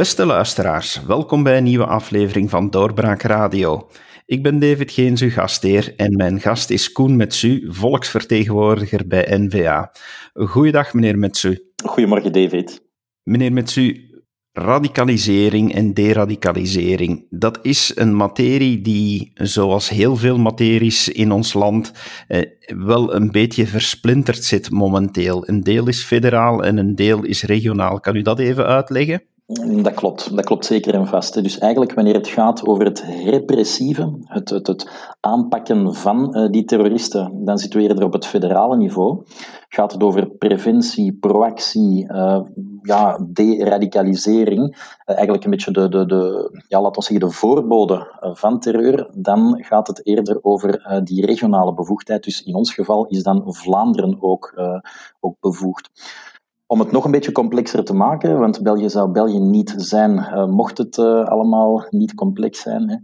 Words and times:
Beste 0.00 0.26
luisteraars, 0.26 1.02
welkom 1.06 1.42
bij 1.42 1.56
een 1.56 1.64
nieuwe 1.64 1.86
aflevering 1.86 2.50
van 2.50 2.70
Doorbraak 2.70 3.22
Radio. 3.22 3.88
Ik 4.26 4.42
ben 4.42 4.58
David 4.58 4.92
Geens, 4.92 5.22
uw 5.22 5.30
gastheer, 5.30 5.94
en 5.96 6.16
mijn 6.16 6.40
gast 6.40 6.70
is 6.70 6.92
Koen 6.92 7.16
Metsu, 7.16 7.66
volksvertegenwoordiger 7.68 9.06
bij 9.06 9.38
NVA. 9.38 9.92
Goeiedag, 10.34 10.94
meneer 10.94 11.18
Metsu. 11.18 11.72
Goedemorgen, 11.84 12.32
David. 12.32 12.82
Meneer 13.22 13.52
Metsu, 13.52 14.10
radicalisering 14.52 15.74
en 15.74 15.94
deradicalisering, 15.94 17.26
dat 17.30 17.58
is 17.62 17.92
een 17.94 18.16
materie 18.16 18.80
die, 18.80 19.30
zoals 19.34 19.88
heel 19.88 20.16
veel 20.16 20.38
materies 20.38 21.08
in 21.08 21.32
ons 21.32 21.52
land, 21.52 21.92
eh, 22.28 22.42
wel 22.66 23.14
een 23.14 23.30
beetje 23.30 23.66
versplinterd 23.66 24.44
zit 24.44 24.70
momenteel. 24.70 25.48
Een 25.48 25.62
deel 25.62 25.88
is 25.88 26.02
federaal 26.02 26.64
en 26.64 26.76
een 26.76 26.94
deel 26.94 27.24
is 27.24 27.42
regionaal. 27.42 28.00
Kan 28.00 28.16
u 28.16 28.22
dat 28.22 28.38
even 28.38 28.66
uitleggen? 28.66 29.22
Dat 29.82 29.94
klopt, 29.94 30.36
dat 30.36 30.44
klopt 30.44 30.64
zeker 30.64 30.94
en 30.94 31.06
vast. 31.06 31.42
Dus 31.42 31.58
eigenlijk 31.58 31.94
wanneer 31.94 32.14
het 32.14 32.28
gaat 32.28 32.66
over 32.66 32.84
het 32.84 33.04
repressieve, 33.24 34.18
het, 34.24 34.50
het, 34.50 34.66
het 34.66 35.10
aanpakken 35.20 35.94
van 35.94 36.36
uh, 36.36 36.50
die 36.50 36.64
terroristen, 36.64 37.44
dan 37.44 37.58
zitten 37.58 37.80
we 37.80 37.86
eerder 37.86 38.04
op 38.04 38.12
het 38.12 38.26
federale 38.26 38.76
niveau. 38.76 39.22
Gaat 39.68 39.92
het 39.92 40.02
over 40.02 40.26
preventie, 40.30 41.12
proactie, 41.12 42.12
uh, 42.12 42.40
ja, 42.82 43.26
deradicalisering, 43.32 44.68
uh, 44.68 44.76
eigenlijk 45.04 45.44
een 45.44 45.50
beetje 45.50 45.72
de, 45.72 45.88
de, 45.88 46.06
de, 46.06 46.50
ja, 46.68 46.80
laten 46.80 47.00
we 47.00 47.06
zeggen, 47.06 47.28
de 47.28 47.34
voorbode 47.34 48.16
van 48.20 48.60
terreur, 48.60 49.10
dan 49.14 49.64
gaat 49.64 49.86
het 49.86 50.06
eerder 50.06 50.38
over 50.42 51.00
die 51.04 51.26
regionale 51.26 51.74
bevoegdheid. 51.74 52.24
Dus 52.24 52.42
in 52.42 52.54
ons 52.54 52.74
geval 52.74 53.06
is 53.06 53.22
dan 53.22 53.42
Vlaanderen 53.46 54.16
ook, 54.20 54.60
ook 55.20 55.36
bevoegd. 55.40 55.90
Om 56.70 56.80
het 56.80 56.92
nog 56.92 57.04
een 57.04 57.10
beetje 57.10 57.32
complexer 57.32 57.84
te 57.84 57.94
maken, 57.94 58.38
want 58.38 58.62
België 58.62 58.90
zou 58.90 59.10
België 59.10 59.38
niet 59.38 59.74
zijn, 59.76 60.16
uh, 60.16 60.46
mocht 60.46 60.78
het 60.78 60.96
uh, 60.96 61.24
allemaal 61.24 61.86
niet 61.88 62.14
complex 62.14 62.60
zijn. 62.60 62.88
Hè. 62.88 62.96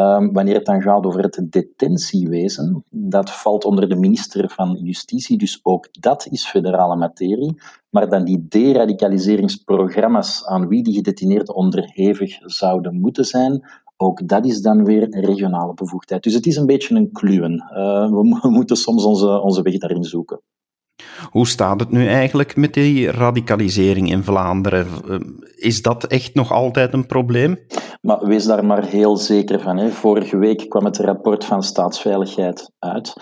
Uh, 0.00 0.28
wanneer 0.32 0.54
het 0.54 0.66
dan 0.66 0.82
gaat 0.82 1.04
over 1.04 1.22
het 1.22 1.46
detentiewezen, 1.50 2.84
dat 2.90 3.30
valt 3.30 3.64
onder 3.64 3.88
de 3.88 3.96
minister 3.96 4.50
van 4.50 4.78
Justitie, 4.82 5.38
dus 5.38 5.60
ook 5.62 5.88
dat 6.00 6.26
is 6.30 6.46
federale 6.46 6.96
materie. 6.96 7.60
Maar 7.90 8.08
dan 8.08 8.24
die 8.24 8.46
deradicaliseringsprogramma's 8.48 10.46
aan 10.46 10.68
wie 10.68 10.82
die 10.82 10.94
gedetineerden 10.94 11.54
onderhevig 11.54 12.38
zouden 12.40 13.00
moeten 13.00 13.24
zijn, 13.24 13.68
ook 13.96 14.28
dat 14.28 14.46
is 14.46 14.60
dan 14.62 14.84
weer 14.84 15.20
regionale 15.20 15.74
bevoegdheid. 15.74 16.22
Dus 16.22 16.34
het 16.34 16.46
is 16.46 16.56
een 16.56 16.66
beetje 16.66 16.94
een 16.94 17.12
kluwen. 17.12 17.64
We, 18.10 18.38
we 18.42 18.50
moeten 18.50 18.76
soms 18.76 19.04
onze, 19.04 19.40
onze 19.40 19.62
weg 19.62 19.78
daarin 19.78 20.04
zoeken. 20.04 20.40
Hoe 21.30 21.46
staat 21.46 21.80
het 21.80 21.90
nu 21.90 22.06
eigenlijk 22.06 22.56
met 22.56 22.74
die 22.74 23.10
radicalisering 23.10 24.10
in 24.10 24.22
Vlaanderen? 24.22 24.86
Eh, 25.08 25.16
is 25.54 25.82
dat 25.82 26.04
echt 26.04 26.34
nog 26.34 26.52
altijd 26.52 26.92
een 26.92 27.06
probleem? 27.06 27.58
Maar 28.00 28.26
wees 28.26 28.44
daar 28.44 28.64
maar 28.64 28.84
heel 28.84 29.16
zeker 29.16 29.60
van. 29.60 29.76
Hè. 29.76 29.88
Vorige 29.88 30.36
week 30.36 30.68
kwam 30.68 30.84
het 30.84 30.98
rapport 30.98 31.44
van 31.44 31.62
Staatsveiligheid 31.62 32.70
uit. 32.78 33.12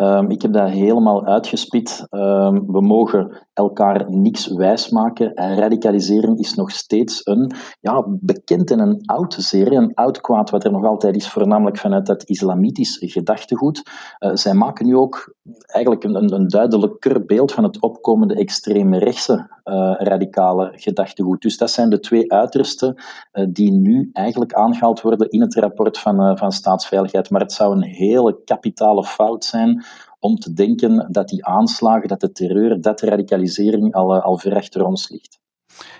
Um, 0.00 0.30
ik 0.30 0.42
heb 0.42 0.52
dat 0.52 0.70
helemaal 0.70 1.26
uitgespit. 1.26 2.06
Um, 2.10 2.66
we 2.66 2.80
mogen 2.80 3.48
elkaar 3.60 4.10
niks 4.10 4.46
wijsmaken. 4.46 5.32
Radicalisering 5.34 6.38
is 6.38 6.54
nog 6.54 6.70
steeds 6.70 7.20
een 7.24 7.52
ja, 7.80 8.04
bekend 8.06 8.70
en 8.70 8.78
een 8.78 9.02
oud 9.04 9.36
serie, 9.38 9.78
een 9.78 9.94
oud 9.94 10.20
kwaad 10.20 10.50
wat 10.50 10.64
er 10.64 10.70
nog 10.70 10.84
altijd 10.84 11.16
is, 11.16 11.28
voornamelijk 11.28 11.78
vanuit 11.78 12.06
dat 12.06 12.24
islamitisch 12.24 12.96
gedachtegoed. 13.00 13.82
Uh, 14.18 14.30
zij 14.34 14.54
maken 14.54 14.86
nu 14.86 14.96
ook 14.96 15.34
eigenlijk 15.66 16.04
een, 16.04 16.32
een 16.34 16.48
duidelijker 16.48 17.24
beeld 17.24 17.52
van 17.52 17.64
het 17.64 17.80
opkomende 17.80 18.34
extreme 18.34 18.98
rechtse 18.98 19.32
uh, 19.64 19.94
radicale 19.98 20.72
gedachtegoed. 20.74 21.42
Dus 21.42 21.58
dat 21.58 21.70
zijn 21.70 21.90
de 21.90 22.00
twee 22.00 22.32
uitersten 22.32 22.94
uh, 23.32 23.46
die 23.50 23.72
nu 23.72 24.10
eigenlijk 24.12 24.52
aangehaald 24.52 25.00
worden 25.00 25.28
in 25.28 25.40
het 25.40 25.54
rapport 25.54 25.98
van, 25.98 26.38
van 26.38 26.52
staatsveiligheid. 26.52 27.30
Maar 27.30 27.40
het 27.40 27.52
zou 27.52 27.74
een 27.74 27.82
hele 27.82 28.40
kapitale 28.44 29.04
fout 29.04 29.44
zijn 29.44 29.84
om 30.20 30.36
te 30.36 30.52
denken 30.52 31.08
dat 31.10 31.28
die 31.28 31.44
aanslagen, 31.44 32.08
dat 32.08 32.20
de 32.20 32.32
terreur, 32.32 32.80
dat 32.80 33.00
radicalisering 33.00 33.94
al, 33.94 34.20
al 34.20 34.38
ver 34.38 34.84
ons 34.84 35.08
ligt. 35.08 35.38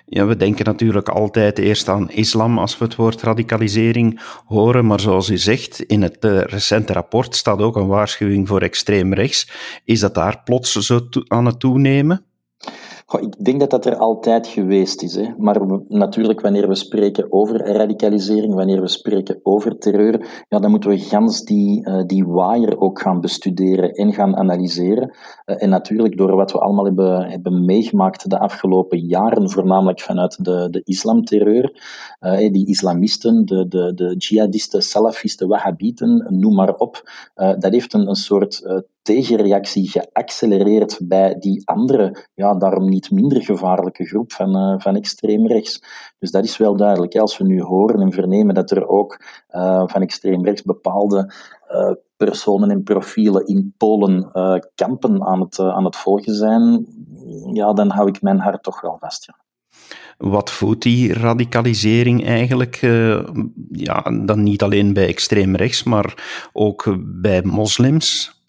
Ja, 0.07 0.27
we 0.27 0.37
denken 0.37 0.65
natuurlijk 0.65 1.09
altijd 1.09 1.59
eerst 1.59 1.89
aan 1.89 2.11
islam 2.11 2.59
als 2.59 2.79
we 2.79 2.85
het 2.85 2.97
woord 2.97 3.23
radicalisering 3.23 4.21
horen, 4.45 4.87
maar 4.87 5.01
zoals 5.01 5.29
u 5.29 5.39
zegt, 5.39 5.81
in 5.81 6.03
het 6.03 6.25
uh, 6.25 6.41
recente 6.41 6.93
rapport 6.93 7.37
staat 7.37 7.61
ook 7.61 7.77
een 7.77 7.87
waarschuwing 7.87 8.49
voor 8.49 8.61
extreem 8.61 9.15
rechts. 9.15 9.51
Is 9.85 10.01
dat 10.01 10.15
daar 10.15 10.43
plots 10.45 10.73
zo 10.73 11.01
aan 11.27 11.47
het 11.47 11.61
toenemen? 11.61 12.25
Ik 13.19 13.45
denk 13.45 13.61
dat 13.61 13.71
dat 13.71 13.87
er 13.87 13.97
altijd 13.97 14.47
geweest 14.47 15.03
is. 15.03 15.15
Hè. 15.15 15.29
Maar 15.39 15.61
natuurlijk, 15.89 16.41
wanneer 16.41 16.69
we 16.69 16.75
spreken 16.75 17.33
over 17.33 17.73
radicalisering, 17.73 18.55
wanneer 18.55 18.81
we 18.81 18.89
spreken 18.89 19.41
over 19.43 19.79
terreur, 19.79 20.45
ja, 20.49 20.59
dan 20.59 20.71
moeten 20.71 20.91
we 20.91 20.99
gans 20.99 21.45
die, 21.45 21.89
uh, 21.89 22.03
die 22.07 22.27
waaier 22.27 22.81
ook 22.81 23.01
gaan 23.01 23.21
bestuderen 23.21 23.93
en 23.93 24.13
gaan 24.13 24.37
analyseren. 24.37 25.17
Uh, 25.47 25.63
en 25.63 25.69
natuurlijk, 25.69 26.17
door 26.17 26.37
wat 26.37 26.53
we 26.53 26.59
allemaal 26.59 26.85
hebben, 26.85 27.31
hebben 27.31 27.65
meegemaakt 27.65 28.31
de 28.31 28.39
afgelopen 28.39 28.99
jaren, 28.99 29.51
voornamelijk 29.51 30.01
vanuit 30.01 30.45
de, 30.45 30.69
de 30.71 30.81
islamterreur, 30.85 31.83
uh, 32.21 32.53
die 32.53 32.67
islamisten, 32.67 33.45
de, 33.47 33.69
de, 33.69 33.95
de 33.95 34.15
jihadisten, 34.17 34.83
salafisten, 34.83 35.49
wahhabieten, 35.49 36.27
noem 36.29 36.55
maar 36.55 36.75
op, 36.75 37.03
dat 37.35 37.73
heeft 37.73 37.95
een, 37.95 38.09
een 38.09 38.15
soort 38.15 38.63
tegenreactie 39.15 39.89
geaccelereerd 39.89 40.99
bij 41.03 41.37
die 41.39 41.63
andere, 41.65 42.27
ja, 42.35 42.55
daarom 42.55 42.89
niet 42.89 43.11
minder 43.11 43.43
gevaarlijke 43.43 44.05
groep 44.05 44.33
van, 44.33 44.57
uh, 44.57 44.75
van 44.79 44.97
extreem 44.97 45.47
rechts. 45.47 45.83
Dus 46.19 46.31
dat 46.31 46.45
is 46.45 46.57
wel 46.57 46.77
duidelijk. 46.77 47.17
Als 47.17 47.39
we 47.39 47.45
nu 47.45 47.63
horen 47.63 48.01
en 48.01 48.13
vernemen 48.13 48.55
dat 48.55 48.71
er 48.71 48.89
ook 48.89 49.23
uh, 49.51 49.83
van 49.87 50.03
extreem 50.03 50.45
rechts 50.45 50.63
bepaalde 50.63 51.35
uh, 51.71 51.93
personen 52.17 52.71
en 52.71 52.83
profielen 52.83 53.47
in 53.47 53.75
Polen 53.77 54.31
kampen 54.75 55.23
aan 55.23 55.41
het, 55.41 55.59
aan 55.59 55.85
het 55.85 55.97
volgen 55.97 56.35
zijn, 56.35 56.87
ja, 57.53 57.73
dan 57.73 57.91
hou 57.91 58.09
ik 58.09 58.23
mijn 58.23 58.39
hart 58.39 58.63
toch 58.63 58.81
wel 58.81 58.97
vast. 59.01 59.27
Ja. 59.27 59.35
Wat 60.19 60.51
voedt 60.51 60.83
die 60.83 61.13
radicalisering 61.13 62.27
eigenlijk? 62.27 62.77
Ja, 63.71 64.03
dan 64.25 64.43
niet 64.43 64.63
alleen 64.63 64.93
bij 64.93 65.07
extreem 65.07 65.57
rechts, 65.57 65.83
maar 65.83 66.15
ook 66.53 66.97
bij 67.01 67.43
moslims? 67.43 68.40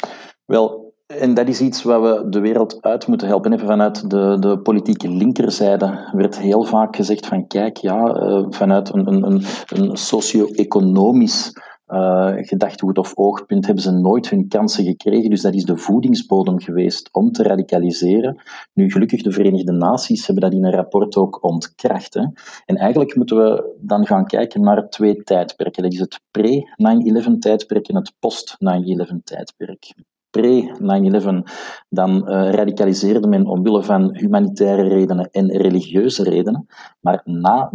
Wel, 0.45 0.93
en 1.19 1.33
dat 1.33 1.47
is 1.47 1.61
iets 1.61 1.83
wat 1.83 2.01
we 2.01 2.29
de 2.29 2.39
wereld 2.39 2.81
uit 2.81 3.07
moeten 3.07 3.27
helpen. 3.27 3.53
Even 3.53 3.67
vanuit 3.67 4.09
de, 4.09 4.37
de 4.39 4.59
politieke 4.59 5.09
linkerzijde 5.09 6.09
werd 6.11 6.39
heel 6.39 6.63
vaak 6.63 6.95
gezegd 6.95 7.25
van 7.25 7.47
kijk, 7.47 7.77
ja, 7.77 8.15
uh, 8.15 8.45
vanuit 8.49 8.93
een, 8.93 9.07
een, 9.07 9.43
een 9.67 9.97
socio-economisch 9.97 11.53
uh, 11.87 12.31
gedachtegoed 12.35 12.97
of 12.97 13.17
oogpunt 13.17 13.65
hebben 13.65 13.83
ze 13.83 13.91
nooit 13.91 14.29
hun 14.29 14.47
kansen 14.47 14.83
gekregen. 14.83 15.29
Dus 15.29 15.41
dat 15.41 15.53
is 15.53 15.65
de 15.65 15.77
voedingsbodem 15.77 16.59
geweest 16.59 17.09
om 17.11 17.31
te 17.31 17.43
radicaliseren. 17.43 18.41
Nu, 18.73 18.91
gelukkig, 18.91 19.21
de 19.21 19.31
Verenigde 19.31 19.71
Naties 19.71 20.25
hebben 20.25 20.43
dat 20.43 20.59
in 20.59 20.65
een 20.65 20.75
rapport 20.75 21.15
ook 21.15 21.43
ontkracht. 21.43 22.13
Hè. 22.13 22.25
En 22.65 22.75
eigenlijk 22.75 23.15
moeten 23.15 23.37
we 23.37 23.75
dan 23.81 24.05
gaan 24.05 24.25
kijken 24.25 24.61
naar 24.61 24.89
twee 24.89 25.23
tijdperken. 25.23 25.83
Dat 25.83 25.93
is 25.93 25.99
het 25.99 26.19
pre-9-11 26.31 27.37
tijdperk 27.39 27.87
en 27.87 27.95
het 27.95 28.13
post-9-11 28.19 29.23
tijdperk 29.23 29.93
pre-9-11, 30.37 31.51
dan 31.89 32.15
uh, 32.15 32.51
radicaliseerde 32.51 33.27
men 33.27 33.45
omwille 33.45 33.83
van 33.83 34.15
humanitaire 34.15 34.87
redenen 34.87 35.29
en 35.31 35.57
religieuze 35.57 36.23
redenen. 36.23 36.67
Maar 36.99 37.21
na 37.23 37.71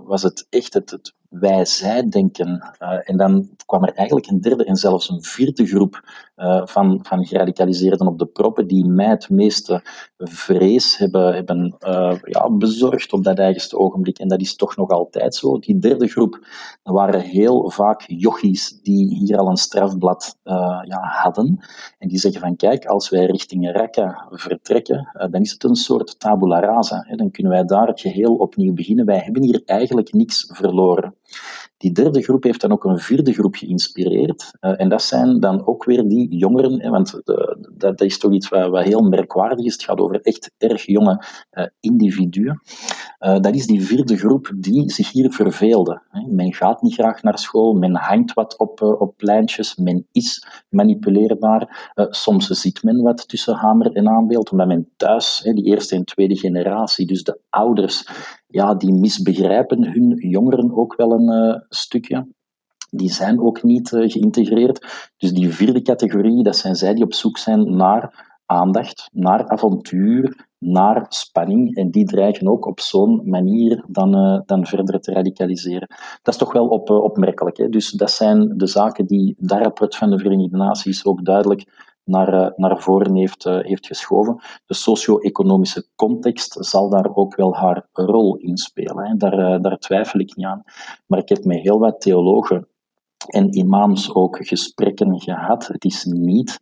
9-11 0.00 0.04
was 0.04 0.22
het 0.22 0.46
echt 0.50 0.74
het, 0.74 0.90
het 0.90 1.14
wij-zij-denken. 1.30 2.74
Uh, 2.82 2.98
en 3.04 3.16
dan 3.16 3.48
kwam 3.66 3.84
er 3.84 3.92
eigenlijk 3.92 4.26
een 4.26 4.40
derde 4.40 4.64
en 4.64 4.76
zelfs 4.76 5.08
een 5.08 5.22
vierde 5.22 5.66
groep 5.66 6.00
uh, 6.36 6.66
van, 6.66 6.98
van 7.02 7.26
geradicaliseerden 7.26 8.06
op 8.06 8.18
de 8.18 8.26
proppen, 8.26 8.66
die 8.66 8.86
mij 8.86 9.08
het 9.08 9.30
meeste 9.30 9.80
vrees 10.16 10.96
hebben, 10.98 11.34
hebben 11.34 11.76
uh, 11.86 12.14
ja, 12.22 12.50
bezorgd 12.50 13.12
op 13.12 13.24
dat 13.24 13.38
eigenste 13.38 13.78
ogenblik. 13.78 14.18
En 14.18 14.28
dat 14.28 14.40
is 14.40 14.56
toch 14.56 14.76
nog 14.76 14.90
altijd 14.90 15.34
zo. 15.34 15.58
Die 15.58 15.78
derde 15.78 16.08
groep 16.08 16.46
waren 16.82 17.20
heel 17.20 17.70
vaak 17.70 18.04
jochies 18.06 18.80
die 18.82 19.14
hier 19.14 19.38
al 19.38 19.48
een 19.48 19.56
strafblad 19.56 20.36
ja, 20.42 20.98
hadden. 21.00 21.64
En 21.98 22.08
die 22.08 22.18
zeggen 22.18 22.40
van, 22.40 22.56
kijk, 22.56 22.84
als 22.84 23.08
wij 23.08 23.24
richting 23.24 23.72
Raqqa 23.72 24.26
vertrekken, 24.30 25.08
dan 25.30 25.40
is 25.40 25.52
het 25.52 25.64
een 25.64 25.74
soort 25.74 26.20
tabula 26.20 26.60
rasa. 26.60 27.04
Hè. 27.06 27.16
Dan 27.16 27.30
kunnen 27.30 27.52
wij 27.52 27.64
daar 27.64 27.86
het 27.86 28.00
geheel 28.00 28.34
opnieuw 28.34 28.72
beginnen. 28.72 29.06
Wij 29.06 29.18
hebben 29.18 29.42
hier 29.42 29.62
eigenlijk 29.64 30.12
niks 30.12 30.50
verloren. 30.52 31.14
Die 31.76 31.92
derde 31.92 32.22
groep 32.22 32.42
heeft 32.42 32.60
dan 32.60 32.72
ook 32.72 32.84
een 32.84 32.98
vierde 32.98 33.32
groep 33.32 33.54
geïnspireerd. 33.54 34.52
Uh, 34.60 34.80
en 34.80 34.88
dat 34.88 35.02
zijn 35.02 35.40
dan 35.40 35.66
ook 35.66 35.84
weer 35.84 36.08
die 36.08 36.36
jongeren, 36.36 36.90
want 36.90 37.20
de, 37.24 37.68
dat, 37.76 38.00
is 38.00 38.18
toch 38.18 38.32
iets 38.32 38.48
wat, 38.48 38.84
heel 38.84 39.00
merkwaardig 39.00 39.66
is. 39.66 39.72
Het 39.72 39.84
gaat 39.84 39.98
over 39.98 40.20
echt 40.20 40.50
erg 40.58 40.86
jonge 40.86 41.24
uh, 41.52 41.66
individuen. 41.80 42.60
Dat 43.18 43.54
is 43.54 43.66
die 43.66 43.82
vierde 43.82 44.16
groep 44.16 44.52
die 44.56 44.90
zich 44.90 45.12
hier 45.12 45.32
verveelde. 45.32 46.02
Men 46.28 46.54
gaat 46.54 46.82
niet 46.82 46.94
graag 46.94 47.22
naar 47.22 47.38
school, 47.38 47.74
men 47.74 47.96
hangt 47.96 48.32
wat 48.32 48.58
op, 48.58 48.82
op 48.82 49.16
pleintjes, 49.16 49.76
men 49.76 50.06
is 50.12 50.46
manipuleerbaar. 50.68 51.92
soms 52.10 52.46
ziet 52.46 52.82
men 52.82 53.02
wat 53.02 53.28
tussen 53.28 53.54
hamer 53.54 53.92
en 53.92 54.08
aanbeeld, 54.08 54.50
omdat 54.50 54.66
men 54.66 54.88
thuis, 54.96 55.40
die 55.54 55.64
eerste 55.64 55.94
en 55.94 56.04
tweede 56.04 56.36
generatie, 56.36 57.06
dus 57.06 57.24
de 57.24 57.40
ouders, 57.50 58.04
ja, 58.56 58.74
die 58.74 58.92
misbegrijpen 58.92 59.92
hun 59.92 60.14
jongeren 60.16 60.76
ook 60.76 60.96
wel 60.96 61.12
een 61.12 61.64
stukje 61.68 62.26
die 62.90 63.10
zijn 63.10 63.40
ook 63.40 63.62
niet 63.62 63.88
geïntegreerd. 63.88 65.10
Dus 65.16 65.32
die 65.32 65.50
vierde 65.50 65.82
categorie, 65.82 66.42
dat 66.42 66.56
zijn 66.56 66.74
zij 66.74 66.94
die 66.94 67.04
op 67.04 67.14
zoek 67.14 67.38
zijn 67.38 67.76
naar 67.76 68.34
aandacht, 68.46 69.08
naar 69.12 69.48
avontuur, 69.48 70.46
naar 70.58 71.06
spanning. 71.08 71.76
En 71.76 71.90
die 71.90 72.04
dreigen 72.04 72.48
ook 72.48 72.66
op 72.66 72.80
zo'n 72.80 73.20
manier 73.24 73.84
dan, 73.88 74.16
uh, 74.16 74.40
dan 74.46 74.66
verder 74.66 75.00
te 75.00 75.12
radicaliseren. 75.12 75.88
Dat 76.22 76.34
is 76.34 76.40
toch 76.40 76.52
wel 76.52 76.66
op, 76.66 76.90
opmerkelijk. 76.90 77.56
Hè? 77.56 77.68
Dus 77.68 77.90
dat 77.90 78.10
zijn 78.10 78.52
de 78.56 78.66
zaken 78.66 79.06
die 79.06 79.34
daar 79.38 79.62
rapport 79.62 79.96
van 79.96 80.10
de 80.10 80.18
Verenigde 80.18 80.56
Naties 80.56 81.04
ook 81.04 81.24
duidelijk 81.24 81.85
naar, 82.06 82.34
uh, 82.34 82.48
naar 82.56 82.80
voren 82.80 83.14
heeft, 83.14 83.44
heeft 83.44 83.86
geschoven. 83.86 84.40
De 84.66 84.74
socio-economische 84.74 85.86
context 85.94 86.56
zal 86.60 86.88
daar 86.88 87.14
ook 87.14 87.36
wel 87.36 87.54
haar 87.54 87.88
rol 87.92 88.36
in 88.36 88.56
spelen. 88.56 89.06
Hè? 89.06 89.16
Daar, 89.16 89.62
daar 89.62 89.78
twijfel 89.78 90.20
ik 90.20 90.36
niet 90.36 90.46
aan. 90.46 90.62
Maar 91.06 91.18
ik 91.18 91.28
heb 91.28 91.44
met 91.44 91.60
heel 91.60 91.78
wat 91.78 92.00
theologen 92.00 92.68
en 93.26 93.54
imams 93.54 94.14
ook 94.14 94.46
gesprekken 94.46 95.20
gehad. 95.20 95.66
Het 95.66 95.84
is 95.84 96.04
niet 96.04 96.60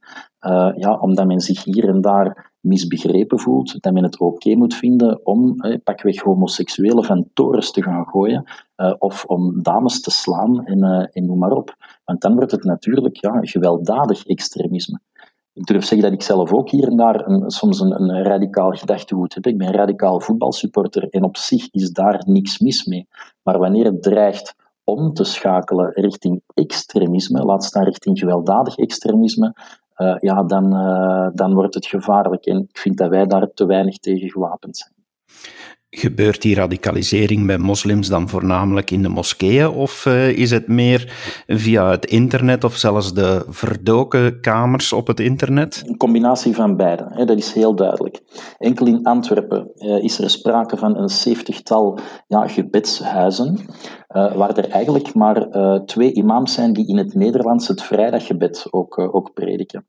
ja, 0.77 0.99
omdat 1.01 1.27
men 1.27 1.41
zich 1.41 1.65
hier 1.65 1.89
en 1.89 2.01
daar 2.01 2.53
misbegrepen 2.65 3.39
voelt, 3.39 3.83
dat 3.83 3.93
men 3.93 4.03
het 4.03 4.21
oké 4.21 4.55
moet 4.55 4.75
vinden 4.75 5.27
om 5.27 5.61
eh, 5.61 5.79
pakweg 5.85 6.21
homoseksuelen 6.21 7.05
van 7.05 7.29
torens 7.35 7.71
te 7.71 7.83
gaan 7.83 8.07
gooien 8.07 8.45
of 8.99 9.25
om 9.25 9.63
dames 9.63 10.01
te 10.01 10.11
slaan 10.11 10.65
en, 10.67 10.79
uh, 10.79 11.07
en 11.13 11.27
noem 11.27 11.39
maar 11.39 11.53
op. 11.53 11.77
Want 12.05 12.21
dan 12.21 12.35
wordt 12.35 12.51
het 12.51 12.65
natuurlijk 12.65 13.17
ja, 13.17 13.39
gewelddadig 13.41 14.27
extremisme. 14.27 15.01
Ik 15.55 15.67
durf 15.67 15.85
zeggen 15.85 16.11
dat 16.11 16.21
ik 16.21 16.27
zelf 16.27 16.53
ook 16.53 16.71
hier 16.71 16.89
en 16.89 16.97
daar 16.97 17.27
een, 17.27 17.51
soms 17.51 17.81
een, 17.81 18.01
een 18.01 18.23
radicaal 18.23 18.71
gedachtegoed 18.71 19.35
heb. 19.35 19.47
Ik 19.47 19.59
ben 19.59 19.73
radicaal 19.73 20.21
voetbalsupporter 20.21 21.09
en 21.09 21.25
op 21.25 21.37
zich 21.37 21.69
is 21.71 21.91
daar 21.91 22.23
niks 22.27 22.59
mis 22.59 22.85
mee. 22.85 23.09
Maar 23.43 23.59
wanneer 23.59 23.85
het 23.85 24.03
dreigt 24.03 24.55
om 24.85 25.13
te 25.13 25.25
schakelen 25.25 25.91
richting 25.93 26.43
extremisme, 26.55 27.45
laat 27.45 27.65
staan 27.65 27.85
richting 27.85 28.19
gewelddadig 28.19 28.77
extremisme, 28.77 29.55
uh, 29.97 30.17
ja, 30.19 30.43
dan, 30.43 30.75
uh, 30.75 31.29
dan 31.35 31.55
wordt 31.55 31.75
het 31.75 31.87
gevaarlijk. 31.87 32.47
En 32.47 32.59
ik 32.59 32.79
vind 32.79 32.97
dat 32.97 33.09
wij 33.09 33.27
daar 33.27 33.51
te 33.55 33.67
weinig 33.67 33.99
tegen 33.99 34.31
gewapend 34.31 34.77
zijn. 34.77 34.94
Gebeurt 35.97 36.43
die 36.43 36.55
radicalisering 36.55 37.47
bij 37.47 37.59
moslims 37.59 38.09
dan 38.09 38.29
voornamelijk 38.29 38.91
in 38.91 39.03
de 39.03 39.09
moskeeën 39.09 39.69
of 39.69 40.05
uh, 40.07 40.29
is 40.29 40.51
het 40.51 40.69
meer 40.69 41.13
via 41.47 41.91
het 41.91 42.07
internet 42.07 42.65
of 42.65 42.77
zelfs 42.77 43.15
de 43.15 43.45
verdoken 43.49 44.41
kamers 44.41 44.93
op 44.93 45.07
het 45.07 45.21
internet? 45.21 45.83
Een 45.87 45.97
combinatie 45.97 46.55
van 46.55 46.77
beide, 46.77 47.07
hè, 47.09 47.25
dat 47.25 47.37
is 47.39 47.53
heel 47.53 47.75
duidelijk. 47.75 48.23
Enkel 48.59 48.87
in 48.87 49.05
Antwerpen 49.05 49.71
uh, 49.77 50.03
is 50.03 50.19
er 50.19 50.31
sprake 50.31 50.77
van 50.77 50.97
een 50.97 51.09
zeventigtal 51.09 51.99
ja, 52.27 52.49
gebedshuizen, 52.49 53.59
uh, 54.17 54.35
waar 54.35 54.57
er 54.57 54.69
eigenlijk 54.69 55.15
maar 55.15 55.49
twee 55.87 56.13
imams 56.13 56.55
zijn 56.55 56.73
die 56.73 56.87
in 56.87 56.97
het 56.97 57.15
Nederlands 57.15 57.69
het 57.69 57.83
vrijdaggebed 57.83 58.67
ook, 58.71 58.99
ook 58.99 59.33
prediken. 59.35 59.87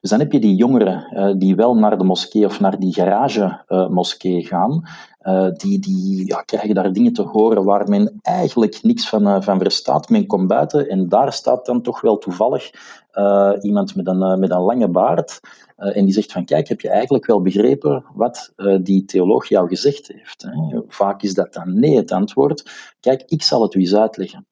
Dus 0.00 0.10
dan 0.10 0.18
heb 0.18 0.32
je 0.32 0.40
die 0.40 0.54
jongeren 0.54 1.36
die 1.38 1.56
wel 1.56 1.74
naar 1.74 1.98
de 1.98 2.04
moskee 2.04 2.44
of 2.44 2.60
naar 2.60 2.78
die 2.78 2.94
garage 2.94 3.64
moskee 3.90 4.46
gaan, 4.46 4.82
uh, 5.22 5.48
die, 5.52 5.78
die 5.78 6.26
ja, 6.26 6.42
krijgen 6.42 6.74
daar 6.74 6.92
dingen 6.92 7.12
te 7.12 7.22
horen 7.22 7.64
waar 7.64 7.88
men 7.88 8.18
eigenlijk 8.22 8.82
niks 8.82 9.08
van, 9.08 9.26
uh, 9.26 9.40
van 9.40 9.58
verstaat. 9.58 10.08
Men 10.08 10.26
komt 10.26 10.48
buiten 10.48 10.88
en 10.88 11.08
daar 11.08 11.32
staat 11.32 11.66
dan 11.66 11.82
toch 11.82 12.00
wel 12.00 12.18
toevallig 12.18 12.70
uh, 13.12 13.52
iemand 13.60 13.96
met 13.96 14.06
een, 14.06 14.38
met 14.38 14.50
een 14.50 14.60
lange 14.60 14.88
baard. 14.88 15.40
en 15.76 16.04
die 16.04 16.14
zegt 16.14 16.32
van, 16.32 16.44
kijk, 16.44 16.68
heb 16.68 16.80
je 16.80 16.88
eigenlijk 16.88 17.26
wel 17.26 17.42
begrepen 17.42 18.04
wat 18.14 18.52
die 18.82 19.04
theoloog 19.04 19.48
jou 19.48 19.68
gezegd 19.68 20.08
heeft? 20.08 20.42
Hè? 20.42 20.80
Vaak 20.88 21.22
is 21.22 21.34
dat 21.34 21.52
dan 21.52 21.78
nee 21.78 21.96
het 21.96 22.12
antwoord. 22.12 22.70
Kijk, 23.00 23.22
ik 23.26 23.42
zal 23.42 23.62
het 23.62 23.74
u 23.74 23.80
eens 23.80 23.94
uitleggen. 23.94 24.46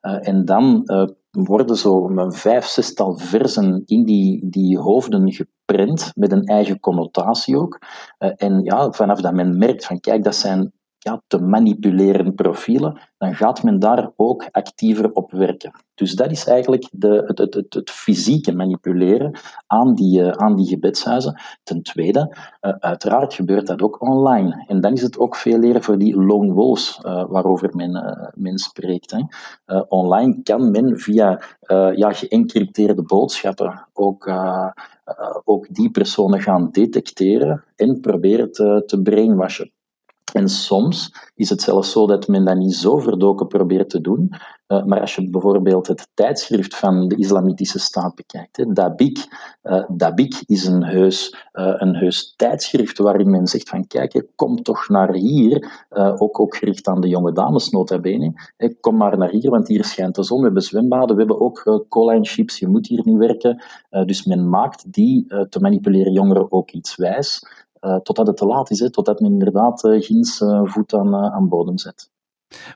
en 0.00 0.44
dan 0.44 0.84
worden 1.30 1.76
zo 1.76 2.10
vijf, 2.28 2.64
zestal 2.64 3.18
versen 3.18 3.82
in 3.86 4.04
die, 4.04 4.48
die 4.50 4.78
hoofden 4.78 5.32
geprint, 5.70 6.12
met 6.14 6.32
een 6.32 6.44
eigen 6.44 6.80
connotatie 6.80 7.58
ook. 7.58 7.78
Uh, 8.18 8.30
en 8.36 8.62
ja, 8.62 8.92
vanaf 8.92 9.20
dat 9.20 9.32
men 9.32 9.58
merkt 9.58 9.84
van, 9.84 10.00
kijk, 10.00 10.24
dat 10.24 10.34
zijn 10.34 10.72
ja, 11.02 11.22
te 11.26 11.38
manipuleren 11.38 12.34
profielen, 12.34 13.00
dan 13.18 13.34
gaat 13.34 13.62
men 13.62 13.78
daar 13.78 14.10
ook 14.16 14.48
actiever 14.50 15.12
op 15.12 15.30
werken. 15.30 15.72
Dus 15.94 16.12
dat 16.12 16.30
is 16.30 16.46
eigenlijk 16.46 16.88
de, 16.92 17.22
het, 17.26 17.38
het, 17.38 17.74
het, 17.74 17.90
fysieke 17.90 18.52
manipuleren 18.52 19.38
aan 19.66 19.94
die, 19.94 20.20
uh, 20.20 20.30
aan 20.30 20.56
die 20.56 20.66
gebedshuizen. 20.66 21.40
Ten 21.62 21.82
tweede, 21.82 22.36
uh, 22.60 22.72
uiteraard 22.78 23.34
gebeurt 23.34 23.66
dat 23.66 23.82
ook 23.82 24.00
online. 24.00 24.64
En 24.66 24.80
dan 24.80 24.92
is 24.92 25.02
het 25.02 25.18
ook 25.18 25.36
veel 25.36 25.58
leren 25.58 25.82
voor 25.82 25.98
die 25.98 26.16
lone 26.16 26.52
wolves 26.52 27.00
uh, 27.02 27.24
waarover 27.28 27.70
men, 27.76 28.30
men 28.34 28.58
spreekt. 28.58 29.10
Hè. 29.10 29.22
online 29.80 30.42
kan 30.42 30.70
men 30.70 30.98
via 30.98 31.40
ja, 31.94 32.12
geëncrypteerde 32.12 33.02
boodschappen 33.02 33.88
ook, 33.92 34.32
ook 35.44 35.74
die 35.74 35.90
personen 35.90 36.40
gaan 36.40 36.68
detecteren 36.70 37.64
en 37.76 38.00
proberen 38.00 38.52
te, 38.52 38.82
te 38.86 39.02
brainwashen. 39.02 39.72
En 40.32 40.48
soms 40.48 41.14
is 41.34 41.50
het 41.50 41.62
zelfs 41.62 41.92
zo 41.92 42.06
dat 42.06 42.28
men 42.28 42.44
dat 42.44 42.56
niet 42.56 42.74
zo 42.74 42.98
verdoken 42.98 43.46
probeert 43.46 43.90
te 43.90 44.00
doen. 44.00 44.34
Uh, 44.70 44.84
maar 44.84 45.00
als 45.00 45.14
je 45.14 45.30
bijvoorbeeld 45.30 45.86
het 45.86 46.08
tijdschrift 46.14 46.76
van 46.76 47.08
de 47.08 47.16
Islamitische 47.16 47.78
Staat 47.78 48.14
bekijkt, 48.14 48.56
hè, 48.56 48.72
Dabik, 48.72 49.26
uh, 49.62 49.84
Dabik 49.88 50.42
is 50.46 50.66
een 50.66 50.84
heus, 50.84 51.34
uh, 51.52 51.74
een 51.76 51.96
heus 51.96 52.34
tijdschrift 52.36 52.98
waarin 52.98 53.30
men 53.30 53.46
zegt 53.46 53.68
van 53.68 53.86
kijk, 53.86 54.26
kom 54.34 54.62
toch 54.62 54.88
naar 54.88 55.14
hier, 55.14 55.86
ook, 56.16 56.40
ook 56.40 56.56
gericht 56.56 56.88
aan 56.88 57.00
de 57.00 57.08
jonge 57.08 57.32
dames 57.32 57.70
nota 57.70 57.98
bene, 57.98 58.32
kom 58.80 58.96
maar 58.96 59.18
naar 59.18 59.30
hier, 59.30 59.50
want 59.50 59.68
hier 59.68 59.84
schijnt 59.84 60.14
de 60.14 60.22
zon, 60.22 60.38
we 60.38 60.44
hebben 60.44 60.62
zwembaden, 60.62 61.16
we 61.16 61.22
hebben 61.22 61.40
ook 61.40 61.84
cola 61.88 62.18
je 62.20 62.66
moet 62.68 62.86
hier 62.86 63.00
niet 63.04 63.18
werken. 63.18 63.62
dus 64.04 64.24
men 64.24 64.48
maakt 64.48 64.92
die 64.92 65.26
te 65.48 65.60
manipuleren 65.60 66.12
jongeren 66.12 66.52
ook 66.52 66.70
iets 66.70 66.96
wijs. 66.96 67.42
Uh, 67.80 67.96
totdat 67.96 68.26
het 68.26 68.36
te 68.36 68.46
laat 68.46 68.70
is, 68.70 68.80
hè, 68.80 68.90
totdat 68.90 69.20
men 69.20 69.32
inderdaad 69.32 69.84
uh, 69.84 70.02
ginds 70.02 70.40
uh, 70.40 70.60
voet 70.64 70.94
aan, 70.94 71.14
aan 71.14 71.48
bodem 71.48 71.78
zet. 71.78 72.10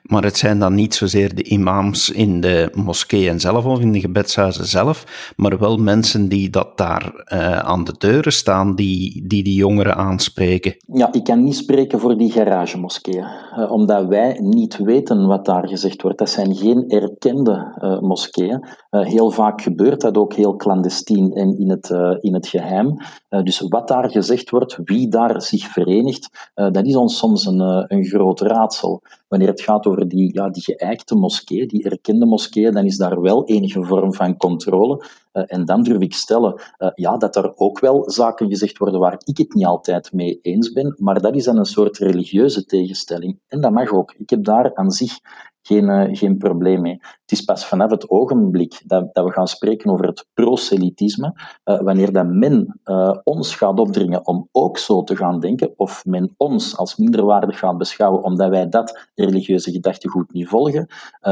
Maar 0.03 0.23
het 0.23 0.37
zijn 0.37 0.59
dan 0.59 0.73
niet 0.73 0.93
zozeer 0.93 1.35
de 1.35 1.43
imams 1.43 2.09
in 2.09 2.41
de 2.41 2.69
moskeeën 2.73 3.39
zelf 3.39 3.65
of 3.65 3.79
in 3.79 3.91
de 3.91 3.99
gebedshuizen 3.99 4.65
zelf, 4.65 5.33
maar 5.35 5.59
wel 5.59 5.77
mensen 5.77 6.27
die 6.27 6.49
dat 6.49 6.77
daar 6.77 7.25
uh, 7.33 7.59
aan 7.59 7.83
de 7.83 7.95
deuren 7.97 8.31
staan, 8.31 8.75
die, 8.75 9.27
die 9.27 9.43
die 9.43 9.55
jongeren 9.55 9.95
aanspreken. 9.95 10.75
Ja, 10.93 11.13
ik 11.13 11.23
kan 11.23 11.43
niet 11.43 11.55
spreken 11.55 11.99
voor 11.99 12.17
die 12.17 12.31
garagemoskeeën, 12.31 13.27
uh, 13.57 13.71
omdat 13.71 14.07
wij 14.07 14.37
niet 14.41 14.77
weten 14.77 15.27
wat 15.27 15.45
daar 15.45 15.67
gezegd 15.67 16.01
wordt. 16.01 16.17
Dat 16.17 16.29
zijn 16.29 16.55
geen 16.55 16.89
erkende 16.89 17.77
uh, 17.81 17.99
moskeeën. 17.99 18.65
heel 18.89 19.31
vaak 19.31 19.61
gebeurt 19.61 20.01
dat 20.01 20.17
ook 20.17 20.33
heel 20.33 20.55
clandestien 20.55 21.33
en 21.33 21.57
in 21.57 21.69
het, 21.69 21.89
in 22.19 22.33
het 22.33 22.47
geheim. 22.47 22.97
dus 23.43 23.59
wat 23.59 23.87
daar 23.87 24.09
gezegd 24.09 24.49
wordt, 24.49 24.79
wie 24.83 25.07
daar 25.07 25.41
zich 25.41 25.67
verenigt, 25.67 26.51
dat 26.53 26.85
is 26.85 26.95
ons 26.95 27.17
soms 27.17 27.45
een, 27.45 27.59
een 27.87 28.05
groot 28.05 28.41
raadsel. 28.41 29.01
Wanneer 29.27 29.47
het 29.47 29.61
gaat 29.61 29.85
over 29.85 30.07
die, 30.07 30.33
ja, 30.33 30.49
die 30.49 30.63
geëikte 30.63 31.15
moskee, 31.15 31.65
die 31.65 31.83
erkende 31.83 32.25
moskee, 32.25 32.71
dan 32.71 32.85
is 32.85 32.97
daar 32.97 33.21
wel 33.21 33.45
enige 33.45 33.83
vorm 33.83 34.13
van 34.13 34.37
controle. 34.37 35.05
Uh, 35.33 35.43
en 35.45 35.65
dan 35.65 35.83
durf 35.83 36.01
ik 36.01 36.13
stellen 36.13 36.61
uh, 36.77 36.89
ja, 36.95 37.17
dat 37.17 37.35
er 37.35 37.57
ook 37.57 37.79
wel 37.79 38.11
zaken 38.11 38.49
gezegd 38.49 38.77
worden 38.77 38.99
waar 38.99 39.13
ik 39.23 39.37
het 39.37 39.53
niet 39.53 39.65
altijd 39.65 40.13
mee 40.13 40.39
eens 40.41 40.71
ben, 40.71 40.95
maar 40.97 41.21
dat 41.21 41.35
is 41.35 41.43
dan 41.43 41.57
een 41.57 41.65
soort 41.65 41.97
religieuze 41.97 42.65
tegenstelling. 42.65 43.39
En 43.47 43.61
dat 43.61 43.71
mag 43.71 43.91
ook. 43.91 44.13
Ik 44.17 44.29
heb 44.29 44.43
daar 44.43 44.75
aan 44.75 44.91
zich 44.91 45.19
geen, 45.67 45.89
uh, 45.89 46.17
geen 46.17 46.37
probleem 46.37 46.81
mee. 46.81 46.97
Het 47.01 47.31
is 47.31 47.41
pas 47.41 47.65
vanaf 47.65 47.91
het 47.91 48.09
ogenblik 48.09 48.81
dat, 48.85 49.09
we 49.13 49.31
gaan 49.31 49.47
spreken 49.47 49.91
over 49.91 50.07
het 50.07 50.27
proselytisme, 50.33 51.33
uh, 51.65 51.81
wanneer 51.81 52.11
dat 52.11 52.27
men 52.27 52.79
uh, 52.85 53.17
ons 53.23 53.55
gaat 53.55 53.79
opdringen 53.79 54.27
om 54.27 54.49
ook 54.51 54.77
zo 54.77 55.03
te 55.03 55.15
gaan 55.15 55.39
denken, 55.39 55.73
of 55.75 56.05
men 56.05 56.33
ons 56.37 56.77
als 56.77 56.95
minderwaardig 56.95 57.59
gaat 57.59 57.77
beschouwen 57.77 58.23
omdat 58.23 58.49
wij 58.49 58.69
dat 58.69 59.09
religieuze 59.15 59.71
gedachtegoed 59.71 60.33
niet 60.33 60.47
volgen, 60.47 60.87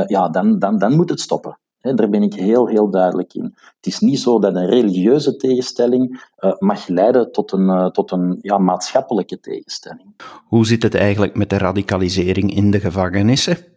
ja, 0.08 0.30
dan, 0.30 0.60
dan, 0.60 0.78
dan 0.78 0.96
moet 0.96 1.10
het 1.10 1.20
stoppen. 1.20 1.60
daar 1.82 2.10
ben 2.10 2.24
ik 2.24 2.34
heel, 2.34 2.68
heel 2.68 2.90
duidelijk 2.90 3.34
in. 3.34 3.44
Het 3.75 3.86
is 3.86 4.00
niet 4.00 4.20
zo 4.20 4.40
dat 4.40 4.56
een 4.56 4.66
religieuze 4.66 5.36
tegenstelling 5.36 6.24
mag 6.60 6.88
leiden 6.88 7.32
tot 7.32 7.52
een, 7.52 7.92
tot 7.92 8.12
een 8.12 8.38
ja, 8.42 8.58
maatschappelijke 8.58 9.40
tegenstelling. 9.40 10.13
Hoe 10.46 10.66
zit 10.66 10.84
het 10.84 10.96
eigenlijk 10.96 11.36
met 11.36 11.50
de 11.50 11.58
radicalisering 11.58 12.56
in 12.56 12.72
de 12.72 12.80
gevangenissen? 12.80 13.73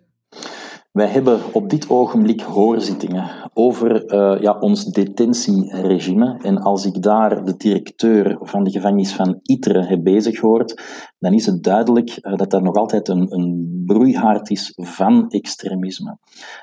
Wij 0.96 1.06
hebben 1.06 1.40
op 1.52 1.70
dit 1.70 1.90
ogenblik 1.90 2.40
hoorzittingen 2.40 3.50
over 3.52 4.14
uh, 4.14 4.42
ja, 4.42 4.58
ons 4.58 4.84
detentieregime. 4.84 6.38
En 6.42 6.58
als 6.58 6.86
ik 6.86 7.02
daar 7.02 7.44
de 7.44 7.56
directeur 7.56 8.38
van 8.40 8.64
de 8.64 8.70
gevangenis 8.70 9.14
van 9.14 9.40
Itre 9.42 9.84
heb 9.84 10.02
bezig 10.02 10.38
gehoord, 10.38 10.82
dan 11.18 11.32
is 11.32 11.46
het 11.46 11.62
duidelijk 11.62 12.18
uh, 12.20 12.36
dat 12.36 12.52
er 12.52 12.62
nog 12.62 12.74
altijd 12.74 13.08
een, 13.08 13.32
een 13.32 13.82
broeihaard 13.86 14.50
is 14.50 14.72
van 14.74 15.28
extremisme. 15.28 16.18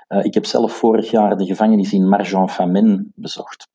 Uh, 0.10 0.24
ik 0.24 0.34
heb 0.34 0.46
zelf 0.46 0.72
vorig 0.72 1.12
jaar 1.12 1.38
de 1.38 1.46
gevangenis 1.46 1.94
in 1.94 2.10
Marjan-Famenne 2.10 3.06
bezocht. 3.16 3.73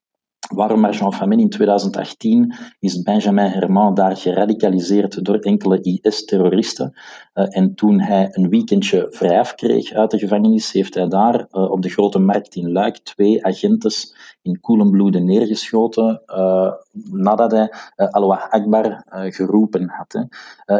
Waarom 0.54 0.80
Marjan 0.80 1.12
Famine 1.12 1.42
in 1.42 1.48
2018 1.48 2.54
is 2.78 3.02
Benjamin 3.02 3.50
Herman 3.50 3.94
daar 3.94 4.16
geradicaliseerd 4.16 5.24
door 5.24 5.38
enkele 5.38 5.80
IS-terroristen. 5.80 6.92
Uh, 7.34 7.56
en 7.56 7.74
toen 7.74 8.00
hij 8.00 8.28
een 8.30 8.48
weekendje 8.48 9.06
vrijaf 9.10 9.54
kreeg 9.54 9.92
uit 9.92 10.10
de 10.10 10.18
gevangenis, 10.18 10.72
heeft 10.72 10.94
hij 10.94 11.08
daar 11.08 11.34
uh, 11.34 11.70
op 11.70 11.82
de 11.82 11.88
grote 11.88 12.18
markt 12.18 12.54
in 12.54 12.72
Luik 12.72 12.98
twee 12.98 13.44
agentes 13.44 14.14
in 14.42 14.60
koelen 14.60 14.90
bloeden 14.90 15.24
neergeschoten 15.24 16.22
uh, 16.26 16.72
nadat 17.10 17.50
hij 17.50 17.72
Allah 18.10 18.50
Akbar 18.50 19.04
geroepen 19.08 19.88
had. 19.88 20.26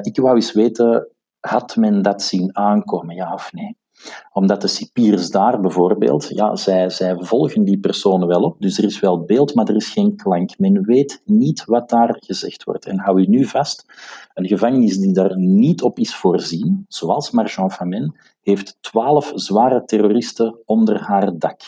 Ik 0.07 0.17
wou 0.17 0.35
eens 0.35 0.53
weten, 0.53 1.09
had 1.41 1.77
men 1.77 2.03
dat 2.03 2.23
zien 2.23 2.57
aankomen, 2.57 3.15
ja 3.15 3.33
of 3.33 3.53
nee? 3.53 3.78
Omdat 4.33 4.61
de 4.61 4.69
cipiers 4.69 5.31
daar 5.31 5.61
bijvoorbeeld, 5.61 6.29
ja, 6.29 6.57
zij, 6.57 6.91
zij 6.91 7.17
volgen 7.19 7.65
die 7.65 7.79
personen 7.79 8.29
wel 8.29 8.43
op, 8.43 8.57
dus 8.61 8.79
er 8.79 8.85
is 8.85 9.01
wel 9.01 9.25
beeld, 9.25 9.55
maar 9.55 9.69
er 9.69 9.77
is 9.77 9.89
geen 9.89 10.17
klank. 10.17 10.59
Men 10.59 10.85
weet 10.85 11.23
niet 11.25 11.65
wat 11.65 11.89
daar 11.89 12.17
gezegd 12.21 12.65
wordt. 12.65 12.87
En 12.87 12.99
hou 12.99 13.21
je 13.21 13.29
nu 13.29 13.45
vast, 13.45 13.85
een 14.35 14.47
gevangenis 14.47 14.99
die 14.99 15.13
daar 15.13 15.39
niet 15.39 15.83
op 15.83 15.99
is 15.99 16.15
voorzien, 16.15 16.85
zoals 16.89 17.31
Marchand 17.31 17.73
Famine, 17.73 18.13
heeft 18.43 18.79
twaalf 18.81 19.33
zware 19.35 19.85
terroristen 19.85 20.59
onder 20.65 21.01
haar 21.01 21.39
dak. 21.39 21.61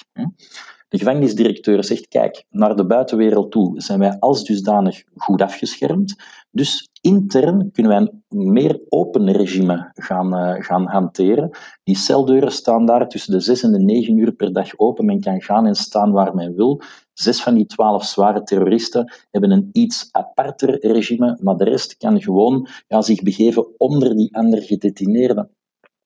De 0.90 0.98
gevangenisdirecteur 0.98 1.84
zegt, 1.84 2.08
kijk, 2.08 2.44
naar 2.48 2.76
de 2.76 2.86
buitenwereld 2.86 3.50
toe 3.50 3.80
zijn 3.80 3.98
wij 3.98 4.18
als 4.18 4.44
dusdanig 4.44 5.02
goed 5.16 5.42
afgeschermd. 5.42 6.16
Dus 6.50 6.88
intern 7.00 7.70
kunnen 7.72 7.92
wij 7.92 8.00
een 8.28 8.52
meer 8.52 8.80
open 8.88 9.32
regime 9.32 9.90
gaan, 9.94 10.34
uh, 10.34 10.64
gaan 10.64 10.86
hanteren. 10.86 11.50
Die 11.82 11.96
celdeuren 11.96 12.52
staan 12.52 12.86
daar 12.86 13.08
tussen 13.08 13.32
de 13.32 13.40
6 13.40 13.62
en 13.62 13.72
de 13.72 13.78
9 13.78 14.16
uur 14.16 14.32
per 14.32 14.52
dag 14.52 14.78
open. 14.78 15.04
Men 15.04 15.20
kan 15.20 15.42
gaan 15.42 15.66
en 15.66 15.74
staan 15.74 16.12
waar 16.12 16.34
men 16.34 16.54
wil. 16.54 16.82
Zes 17.12 17.42
van 17.42 17.54
die 17.54 17.66
twaalf 17.66 18.04
zware 18.04 18.42
terroristen 18.42 19.12
hebben 19.30 19.50
een 19.50 19.68
iets 19.72 20.08
aparter 20.10 20.86
regime, 20.86 21.38
maar 21.40 21.56
de 21.56 21.64
rest 21.64 21.96
kan 21.96 22.22
gewoon 22.22 22.68
ja, 22.88 23.02
zich 23.02 23.22
begeven 23.22 23.66
onder 23.76 24.16
die 24.16 24.36
andere 24.36 24.62
gedetineerden. 24.62 25.50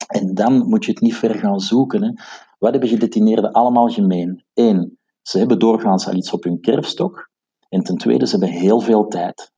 En 0.07 0.35
dan 0.35 0.69
moet 0.69 0.85
je 0.85 0.91
het 0.91 1.00
niet 1.00 1.14
ver 1.14 1.35
gaan 1.35 1.61
zoeken. 1.61 2.03
Hè. 2.03 2.11
Wat 2.64 2.73
hebben 2.73 2.90
gedetineerden 2.90 3.52
allemaal 3.52 3.88
gemeen? 3.88 4.44
Eén, 4.54 4.99
ze 5.23 5.38
hebben 5.38 5.59
doorgaans 5.59 6.06
al 6.06 6.14
iets 6.14 6.30
op 6.30 6.44
hun 6.44 6.61
kerfstok. 6.61 7.30
En 7.68 7.83
ten 7.83 7.97
tweede, 7.97 8.26
ze 8.26 8.37
hebben 8.37 8.59
heel 8.59 8.80
veel 8.80 9.09
tijd. 9.09 9.52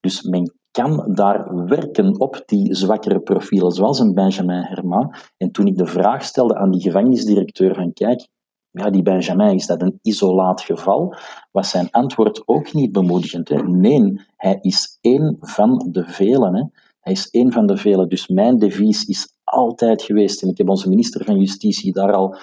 Dus 0.00 0.22
men 0.22 0.54
kan 0.70 1.14
daar 1.14 1.66
werken 1.66 2.20
op 2.20 2.42
die 2.46 2.74
zwakkere 2.74 3.20
profielen, 3.20 3.72
zoals 3.72 3.98
een 3.98 4.14
Benjamin 4.14 4.62
Herman. 4.62 5.14
En 5.36 5.50
toen 5.50 5.66
ik 5.66 5.76
de 5.76 5.86
vraag 5.86 6.24
stelde 6.24 6.56
aan 6.56 6.70
die 6.70 6.80
gevangenisdirecteur 6.80 7.74
van 7.74 7.92
kijk, 7.92 8.28
ja, 8.70 8.90
die 8.90 9.02
Benjamin, 9.02 9.54
is 9.54 9.66
dat 9.66 9.82
een 9.82 9.98
isolaat 10.02 10.60
geval? 10.60 11.14
Was 11.50 11.70
zijn 11.70 11.90
antwoord 11.90 12.42
ook 12.44 12.72
niet 12.72 12.92
bemoedigend. 12.92 13.48
Hè? 13.48 13.62
Nee, 13.62 14.20
hij 14.36 14.58
is 14.60 14.98
één 15.00 15.36
van 15.40 15.88
de 15.90 16.04
velen. 16.04 16.54
Hè? 16.54 16.62
Hij 17.00 17.12
is 17.12 17.30
één 17.30 17.52
van 17.52 17.66
de 17.66 17.76
velen. 17.76 18.08
Dus 18.08 18.28
mijn 18.28 18.58
devies 18.58 19.04
is 19.04 19.34
altijd 19.52 20.02
geweest, 20.02 20.42
en 20.42 20.48
ik 20.48 20.58
heb 20.58 20.68
onze 20.68 20.88
minister 20.88 21.24
van 21.24 21.38
Justitie 21.38 21.92
daar 21.92 22.12
al 22.12 22.36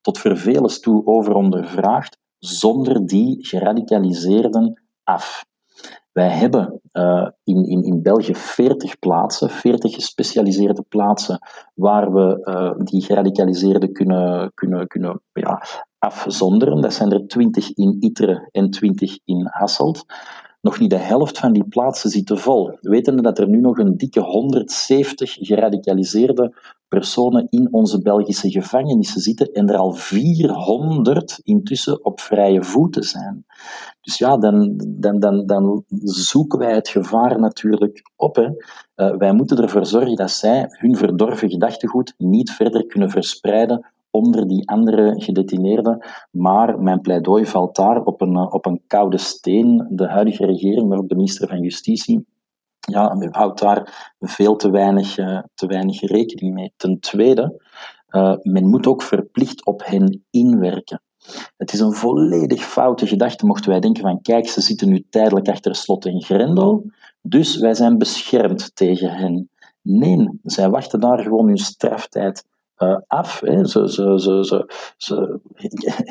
tot 0.00 0.18
vervelens 0.18 0.80
toe 0.80 1.06
over 1.06 1.34
ondervraagd, 1.34 2.18
zonder 2.38 3.06
die 3.06 3.46
geradicaliseerden 3.46 4.82
af. 5.04 5.44
Wij 6.12 6.28
hebben 6.28 6.80
uh, 6.92 7.28
in, 7.44 7.64
in, 7.64 7.82
in 7.82 8.02
België 8.02 8.34
40 8.34 8.98
plaatsen, 8.98 9.50
40 9.50 9.94
gespecialiseerde 9.94 10.84
plaatsen, 10.88 11.38
waar 11.74 12.12
we 12.12 12.40
uh, 12.44 12.84
die 12.84 13.02
geradicaliseerden 13.02 13.92
kunnen, 13.92 14.52
kunnen, 14.54 14.86
kunnen 14.86 15.22
ja, 15.32 15.62
afzonderen. 15.98 16.80
Dat 16.80 16.94
zijn 16.94 17.12
er 17.12 17.26
20 17.26 17.70
in 17.70 17.96
Itre 18.00 18.48
en 18.50 18.70
20 18.70 19.18
in 19.24 19.48
Hasselt. 19.50 20.04
Nog 20.62 20.78
niet 20.78 20.90
de 20.90 20.96
helft 20.96 21.38
van 21.38 21.52
die 21.52 21.64
plaatsen 21.64 22.10
zitten 22.10 22.38
vol. 22.38 22.76
Weten 22.80 23.22
dat 23.22 23.38
er 23.38 23.48
nu 23.48 23.60
nog 23.60 23.78
een 23.78 23.96
dikke 23.96 24.20
170 24.20 25.36
geradicaliseerde 25.40 26.54
personen 26.88 27.46
in 27.50 27.68
onze 27.72 28.02
Belgische 28.02 28.50
gevangenissen 28.50 29.20
zitten 29.20 29.52
en 29.52 29.68
er 29.68 29.76
al 29.76 29.92
400 29.92 31.40
intussen 31.42 32.04
op 32.04 32.20
vrije 32.20 32.62
voeten 32.62 33.02
zijn. 33.02 33.44
Dus 34.00 34.18
ja, 34.18 34.36
dan, 34.36 34.74
dan, 34.86 35.18
dan, 35.18 35.46
dan 35.46 35.84
zoeken 36.02 36.58
wij 36.58 36.74
het 36.74 36.88
gevaar 36.88 37.40
natuurlijk 37.40 38.02
op. 38.16 38.36
Hè. 38.36 38.48
Uh, 38.96 39.16
wij 39.16 39.32
moeten 39.32 39.62
ervoor 39.62 39.86
zorgen 39.86 40.16
dat 40.16 40.30
zij 40.30 40.66
hun 40.68 40.96
verdorven 40.96 41.50
gedachtegoed 41.50 42.14
niet 42.18 42.50
verder 42.50 42.86
kunnen 42.86 43.10
verspreiden 43.10 43.86
onder 44.12 44.48
die 44.48 44.68
andere 44.68 45.14
gedetineerden. 45.16 46.06
Maar 46.30 46.80
mijn 46.80 47.00
pleidooi 47.00 47.46
valt 47.46 47.76
daar 47.76 48.02
op 48.02 48.20
een, 48.20 48.52
op 48.52 48.66
een 48.66 48.82
koude 48.86 49.18
steen. 49.18 49.86
De 49.90 50.08
huidige 50.08 50.46
regering, 50.46 50.88
maar 50.88 50.98
ook 50.98 51.08
de 51.08 51.14
minister 51.14 51.48
van 51.48 51.60
Justitie, 51.60 52.26
ja, 52.78 53.16
houdt 53.30 53.60
daar 53.60 54.14
veel 54.20 54.56
te 54.56 54.70
weinig, 54.70 55.18
uh, 55.18 55.38
te 55.54 55.66
weinig 55.66 56.00
rekening 56.00 56.54
mee. 56.54 56.72
Ten 56.76 57.00
tweede, 57.00 57.62
uh, 58.10 58.34
men 58.42 58.68
moet 58.68 58.86
ook 58.86 59.02
verplicht 59.02 59.66
op 59.66 59.82
hen 59.84 60.24
inwerken. 60.30 61.02
Het 61.56 61.72
is 61.72 61.80
een 61.80 61.92
volledig 61.92 62.64
foute 62.64 63.06
gedachte, 63.06 63.46
mochten 63.46 63.70
wij 63.70 63.80
denken 63.80 64.02
van 64.02 64.22
kijk, 64.22 64.48
ze 64.48 64.60
zitten 64.60 64.88
nu 64.88 65.04
tijdelijk 65.10 65.48
achter 65.48 65.74
slot 65.74 66.06
en 66.06 66.22
grendel, 66.22 66.90
dus 67.20 67.56
wij 67.56 67.74
zijn 67.74 67.98
beschermd 67.98 68.76
tegen 68.76 69.10
hen. 69.10 69.50
Nee, 69.82 70.28
zij 70.42 70.70
wachten 70.70 71.00
daar 71.00 71.18
gewoon 71.18 71.46
hun 71.46 71.56
straftijd 71.56 72.44
uh, 72.82 72.96
af. 73.06 73.40
Hè. 73.40 73.66
Ze, 73.66 73.92
ze, 73.92 74.18
ze, 74.18 74.66
ze, 74.96 75.40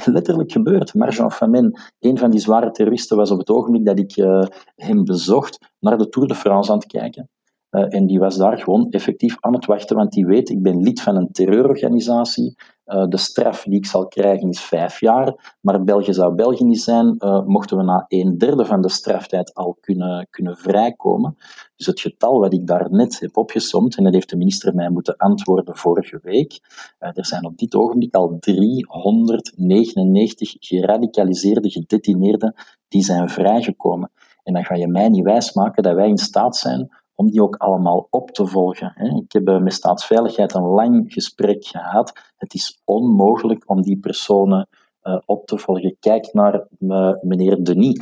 letterlijk 0.12 0.52
gebeurd. 0.52 0.94
Marjan 0.94 1.32
Famine, 1.32 1.80
een 2.00 2.18
van 2.18 2.32
die 2.32 2.40
zware 2.40 2.72
terroristen, 2.72 3.18
was 3.18 3.32
op 3.32 3.40
het 3.40 3.50
ogenblik 3.50 3.86
dat 3.86 4.00
ik 4.00 4.18
uh, 4.18 4.46
hem 4.76 5.04
bezocht 5.04 5.70
naar 5.80 5.98
de 5.98 6.10
Tour 6.10 6.28
de 6.28 6.36
France 6.36 6.72
aan 6.72 6.78
het 6.78 6.88
kijken. 6.88 7.30
Uh, 7.72 7.94
en 7.94 8.06
die 8.06 8.20
was 8.20 8.38
daar 8.38 8.58
gewoon 8.58 8.90
effectief 8.90 9.38
aan 9.40 9.54
het 9.54 9.66
wachten, 9.66 9.96
want 9.96 10.12
die 10.12 10.26
weet, 10.26 10.50
ik 10.50 10.62
ben 10.62 10.82
lid 10.82 11.02
van 11.02 11.16
een 11.16 11.32
terreurorganisatie. 11.32 12.56
Uh, 12.94 13.06
de 13.08 13.18
straf 13.18 13.64
die 13.64 13.76
ik 13.76 13.86
zal 13.86 14.08
krijgen 14.08 14.50
is 14.50 14.62
vijf 14.62 15.00
jaar, 15.00 15.56
maar 15.62 15.84
België 15.84 16.14
zou 16.14 16.36
België 16.36 16.64
niet 16.64 16.82
zijn, 16.82 17.16
uh, 17.20 17.46
mochten 17.46 17.78
we 17.78 17.84
na 17.84 18.06
een 18.08 18.38
derde 18.38 18.66
van 18.66 18.82
de 18.82 18.90
straftijd 18.90 19.54
al 19.54 19.78
kunnen, 19.82 20.28
kunnen 20.30 20.58
vrijkomen. 20.58 21.38
Dus 21.76 21.86
het 21.86 22.00
getal 22.00 22.40
wat 22.40 22.54
ik 22.54 22.68
daarnet 22.68 23.20
heb 23.20 23.38
opgesomd, 23.38 23.98
en 23.98 24.04
dat 24.04 24.14
heeft 24.14 24.30
de 24.30 24.38
minister 24.38 24.76
mij 24.76 24.90
moeten 24.90 25.18
antwoorden 25.18 25.78
vorige 25.78 26.20
week, 26.24 26.60
er 27.00 27.26
zijn 27.26 27.46
op 27.46 27.58
dit 27.58 27.76
ogenblik 27.76 28.16
al 28.16 28.38
399 28.40 30.56
geradicaliseerde 30.60 31.70
gedetineerden 31.70 32.56
die 32.88 33.04
zijn 33.04 33.30
vrijgekomen. 33.30 34.12
En 34.44 34.54
dan 34.54 34.66
ga 34.66 34.76
je 34.76 34.88
mij 34.88 35.10
niet 35.10 35.24
wijsmaken 35.24 35.84
dat 35.84 35.96
wij 35.96 36.08
in 36.08 36.18
staat 36.18 36.56
zijn 36.56 36.90
om 37.16 37.30
die 37.30 37.42
ook 37.42 37.56
allemaal 37.56 38.08
op 38.10 38.32
te 38.32 38.48
volgen. 38.48 38.94
Ik 39.26 39.32
heb 39.32 39.62
met 39.62 39.74
staatsveiligheid 39.74 40.54
een 40.54 40.68
lang 40.68 41.14
gesprek 41.14 41.66
gehad. 41.66 42.20
Het 42.38 42.54
is 42.54 42.82
onmogelijk 42.86 43.70
om 43.70 43.82
die 43.82 44.00
personen 44.00 44.68
eh, 45.02 45.18
op 45.26 45.46
te 45.46 45.58
volgen. 45.58 45.96
Kijk 46.00 46.34
naar 46.34 46.68
eh, 46.80 47.14
meneer 47.22 47.64
Denis, 47.64 48.02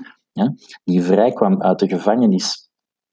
die 0.84 1.04
vrijkwam 1.04 1.62
uit 1.62 1.80
de 1.80 1.88
gevangenis. 1.88 2.70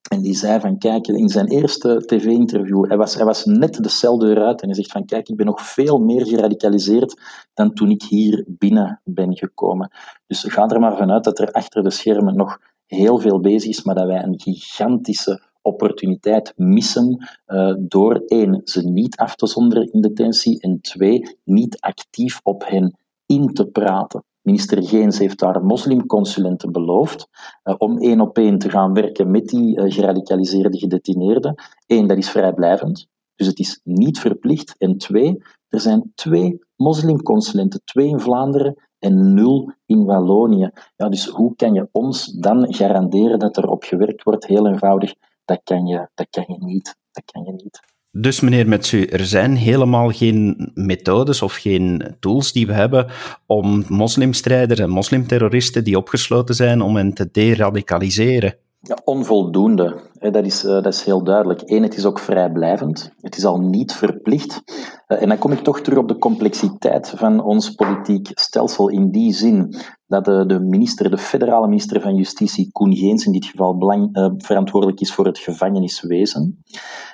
En 0.09 0.23
die 0.23 0.35
zei 0.35 0.61
van, 0.61 0.79
kijk, 0.79 1.07
in 1.07 1.29
zijn 1.29 1.47
eerste 1.47 2.03
tv-interview, 2.07 2.87
hij 2.87 2.97
was, 2.97 3.15
hij 3.15 3.25
was 3.25 3.45
net 3.45 3.83
de 3.83 3.88
celdeur 3.88 4.45
uit 4.45 4.61
en 4.61 4.67
hij 4.67 4.76
zegt 4.76 4.93
van, 4.93 5.05
kijk, 5.05 5.29
ik 5.29 5.37
ben 5.37 5.47
nog 5.47 5.61
veel 5.61 5.99
meer 5.99 6.26
geradicaliseerd 6.26 7.21
dan 7.55 7.73
toen 7.73 7.91
ik 7.91 8.03
hier 8.03 8.45
binnen 8.47 9.00
ben 9.05 9.37
gekomen. 9.37 9.91
Dus 10.26 10.45
ga 10.45 10.69
er 10.69 10.81
maar 10.81 10.97
vanuit 10.97 11.25
dat 11.25 11.38
er 11.38 11.53
achter 11.53 11.83
de 11.83 11.91
schermen 11.91 12.37
nog 12.37 12.59
heel 12.87 13.19
veel 13.19 13.41
bezig 13.41 13.71
is, 13.71 13.83
maar 13.83 13.95
dat 13.95 14.07
wij 14.07 14.23
een 14.23 14.41
gigantische 14.41 15.43
opportuniteit 15.66 16.52
missen 16.56 17.28
uh, 17.46 17.75
door 17.78 18.23
één, 18.26 18.61
ze 18.64 18.88
niet 18.88 19.16
af 19.16 19.37
te 19.37 19.46
zonderen 19.46 19.92
in 19.92 20.00
detentie 20.00 20.61
en 20.61 20.80
twee, 20.80 21.38
niet 21.44 21.80
actief 21.80 22.40
op 22.42 22.64
hen 22.66 22.99
in 23.26 23.46
te 23.46 23.66
praten. 23.66 24.25
Minister 24.42 24.82
Geens 24.82 25.18
heeft 25.18 25.38
daar 25.38 25.64
moslimconsulenten 25.64 26.73
beloofd 26.73 27.28
uh, 27.64 27.75
om 27.78 27.99
één 27.99 28.20
op 28.20 28.38
één 28.38 28.58
te 28.58 28.70
gaan 28.70 28.92
werken 28.92 29.30
met 29.30 29.46
die 29.46 29.76
uh, 29.76 29.92
geradicaliseerde 29.92 30.78
gedetineerden. 30.78 31.54
Eén, 31.87 32.06
dat 32.06 32.16
is 32.16 32.30
vrijblijvend, 32.30 33.06
dus 33.35 33.46
het 33.46 33.58
is 33.58 33.80
niet 33.85 34.18
verplicht. 34.18 34.75
En 34.78 34.99
twee, 34.99 35.42
er 35.68 35.80
zijn 35.80 36.12
twee 36.14 36.58
moslimconsulenten, 36.76 37.80
twee 37.85 38.08
in 38.08 38.20
Vlaanderen 38.20 38.75
en 38.99 39.35
nul 39.35 39.73
in 39.87 40.04
Wallonië. 40.04 40.70
Ja, 40.96 41.08
dus 41.08 41.26
hoe 41.26 41.54
kan 41.56 41.75
je 41.75 41.88
ons 41.92 42.26
dan 42.26 42.75
garanderen 42.75 43.38
dat 43.38 43.56
er 43.56 43.68
op 43.68 43.82
gewerkt 43.82 44.23
wordt? 44.23 44.46
Heel 44.46 44.66
eenvoudig, 44.66 45.14
dat 45.47 45.61
kan 45.65 45.87
je, 45.87 46.09
dat 46.15 46.26
kan 46.31 46.45
je 46.49 46.65
niet. 46.65 46.97
Dat 47.12 47.25
kan 47.33 47.43
je 47.45 47.53
niet. 47.53 47.81
Dus 48.11 48.41
meneer 48.41 48.69
Metsu, 48.69 49.05
er 49.05 49.26
zijn 49.26 49.57
helemaal 49.57 50.11
geen 50.11 50.71
methodes 50.75 51.43
of 51.43 51.55
geen 51.55 52.17
tools 52.21 52.53
die 52.53 52.67
we 52.67 52.73
hebben 52.73 53.11
om 53.47 53.85
moslimstrijders 53.88 54.81
en 54.81 54.91
moslimterroristen 54.91 55.85
die 55.85 55.97
opgesloten 55.97 56.55
zijn, 56.55 56.81
om 56.81 56.97
hen 56.97 57.15
te 57.15 57.29
deradicaliseren. 57.33 58.55
Ja, 58.80 58.99
onvoldoende. 59.04 60.00
Dat 60.12 60.45
is, 60.45 60.64
eh, 60.64 60.71
dat 60.71 60.87
is 60.87 61.04
heel 61.04 61.25
duidelijk. 61.25 61.62
Eén, 61.64 61.83
het 61.83 61.97
is 61.97 62.04
ook 62.04 62.18
vrijblijvend. 62.18 63.12
Het 63.21 63.37
is 63.37 63.45
al 63.45 63.61
niet 63.61 63.92
verplicht. 63.92 64.62
Eh, 65.06 65.23
en 65.23 65.28
dan 65.28 65.38
kom 65.38 65.52
ik 65.52 65.59
toch 65.59 65.80
terug 65.80 65.99
op 65.99 66.09
de 66.09 66.18
complexiteit 66.18 67.12
van 67.16 67.42
ons 67.42 67.71
politiek 67.71 68.30
stelsel. 68.35 68.88
In 68.88 69.11
die 69.11 69.33
zin 69.33 69.75
dat 70.06 70.25
de, 70.25 70.61
minister, 70.61 71.11
de 71.11 71.18
federale 71.18 71.68
minister 71.68 72.00
van 72.00 72.14
Justitie, 72.14 72.73
Koen 72.73 72.97
Geens, 72.97 73.26
in 73.26 73.33
dit 73.33 73.45
geval 73.45 73.76
belang, 73.76 74.16
uh, 74.16 74.30
verantwoordelijk 74.37 75.00
is 75.00 75.14
voor 75.14 75.26
het 75.26 75.38
gevangeniswezen. 75.38 76.62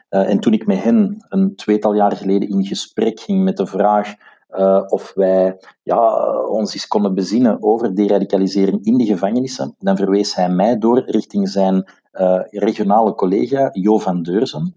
En 0.09 0.40
toen 0.40 0.52
ik 0.52 0.66
met 0.66 0.83
hen 0.83 1.26
een 1.28 1.54
tweetal 1.57 1.95
jaar 1.95 2.16
geleden 2.16 2.49
in 2.49 2.64
gesprek 2.64 3.21
ging 3.21 3.45
met 3.45 3.57
de 3.57 3.66
vraag 3.66 4.14
uh, 4.59 4.82
of 4.88 5.12
wij 5.14 5.59
ja, 5.82 6.30
ons 6.47 6.75
eens 6.75 6.88
konden 6.88 7.14
bezinnen 7.14 7.62
over 7.62 7.94
deradicalisering 7.94 8.85
in 8.85 8.97
de 8.97 9.04
gevangenissen, 9.04 9.75
dan 9.78 9.97
verwees 9.97 10.35
hij 10.35 10.49
mij 10.49 10.78
door 10.78 11.02
richting 11.06 11.49
zijn 11.49 11.90
uh, 12.12 12.40
regionale 12.50 13.14
collega 13.14 13.68
Jo 13.73 13.99
van 13.99 14.23
Deurzen, 14.23 14.75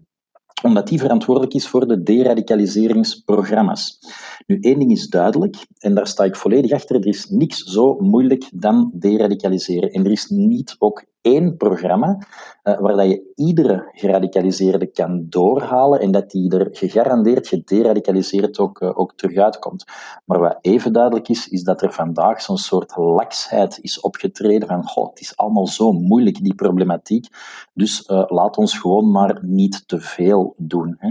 omdat 0.62 0.88
die 0.88 1.00
verantwoordelijk 1.00 1.54
is 1.54 1.68
voor 1.68 1.88
de 1.88 2.02
deradicaliseringsprogramma's. 2.02 3.98
Nu, 4.46 4.58
één 4.60 4.78
ding 4.78 4.90
is 4.90 5.08
duidelijk, 5.08 5.66
en 5.78 5.94
daar 5.94 6.06
sta 6.06 6.24
ik 6.24 6.36
volledig 6.36 6.72
achter, 6.72 6.96
er 6.96 7.06
is 7.06 7.28
niks 7.28 7.58
zo 7.58 7.96
moeilijk 7.98 8.50
dan 8.54 8.90
deradicaliseren. 8.94 9.90
En 9.90 10.04
er 10.04 10.10
is 10.10 10.28
niet 10.28 10.76
ook 10.78 11.04
één 11.26 11.56
programma 11.56 12.18
uh, 12.62 12.78
waar 12.78 12.96
dat 12.96 13.08
je 13.08 13.32
iedere 13.34 13.88
geradicaliseerde 13.92 14.86
kan 14.86 15.26
doorhalen 15.28 16.00
en 16.00 16.10
dat 16.10 16.30
die 16.30 16.58
er 16.58 16.68
gegarandeerd 16.72 17.48
gederadicaliseerd 17.48 18.58
ook, 18.58 18.80
uh, 18.80 18.98
ook 18.98 19.12
terug 19.16 19.36
uitkomt. 19.36 19.84
Maar 20.24 20.38
wat 20.38 20.58
even 20.60 20.92
duidelijk 20.92 21.28
is, 21.28 21.48
is 21.48 21.62
dat 21.62 21.82
er 21.82 21.92
vandaag 21.92 22.42
zo'n 22.42 22.58
soort 22.58 22.96
laksheid 22.96 23.78
is 23.82 24.00
opgetreden 24.00 24.68
van 24.68 24.84
goh, 24.84 25.08
het 25.08 25.20
is 25.20 25.36
allemaal 25.36 25.66
zo 25.66 25.92
moeilijk, 25.92 26.42
die 26.42 26.54
problematiek, 26.54 27.26
dus 27.74 28.08
uh, 28.08 28.24
laat 28.26 28.56
ons 28.56 28.78
gewoon 28.78 29.10
maar 29.10 29.38
niet 29.42 29.88
te 29.88 30.00
veel 30.00 30.54
doen. 30.56 30.96
Hè. 30.98 31.10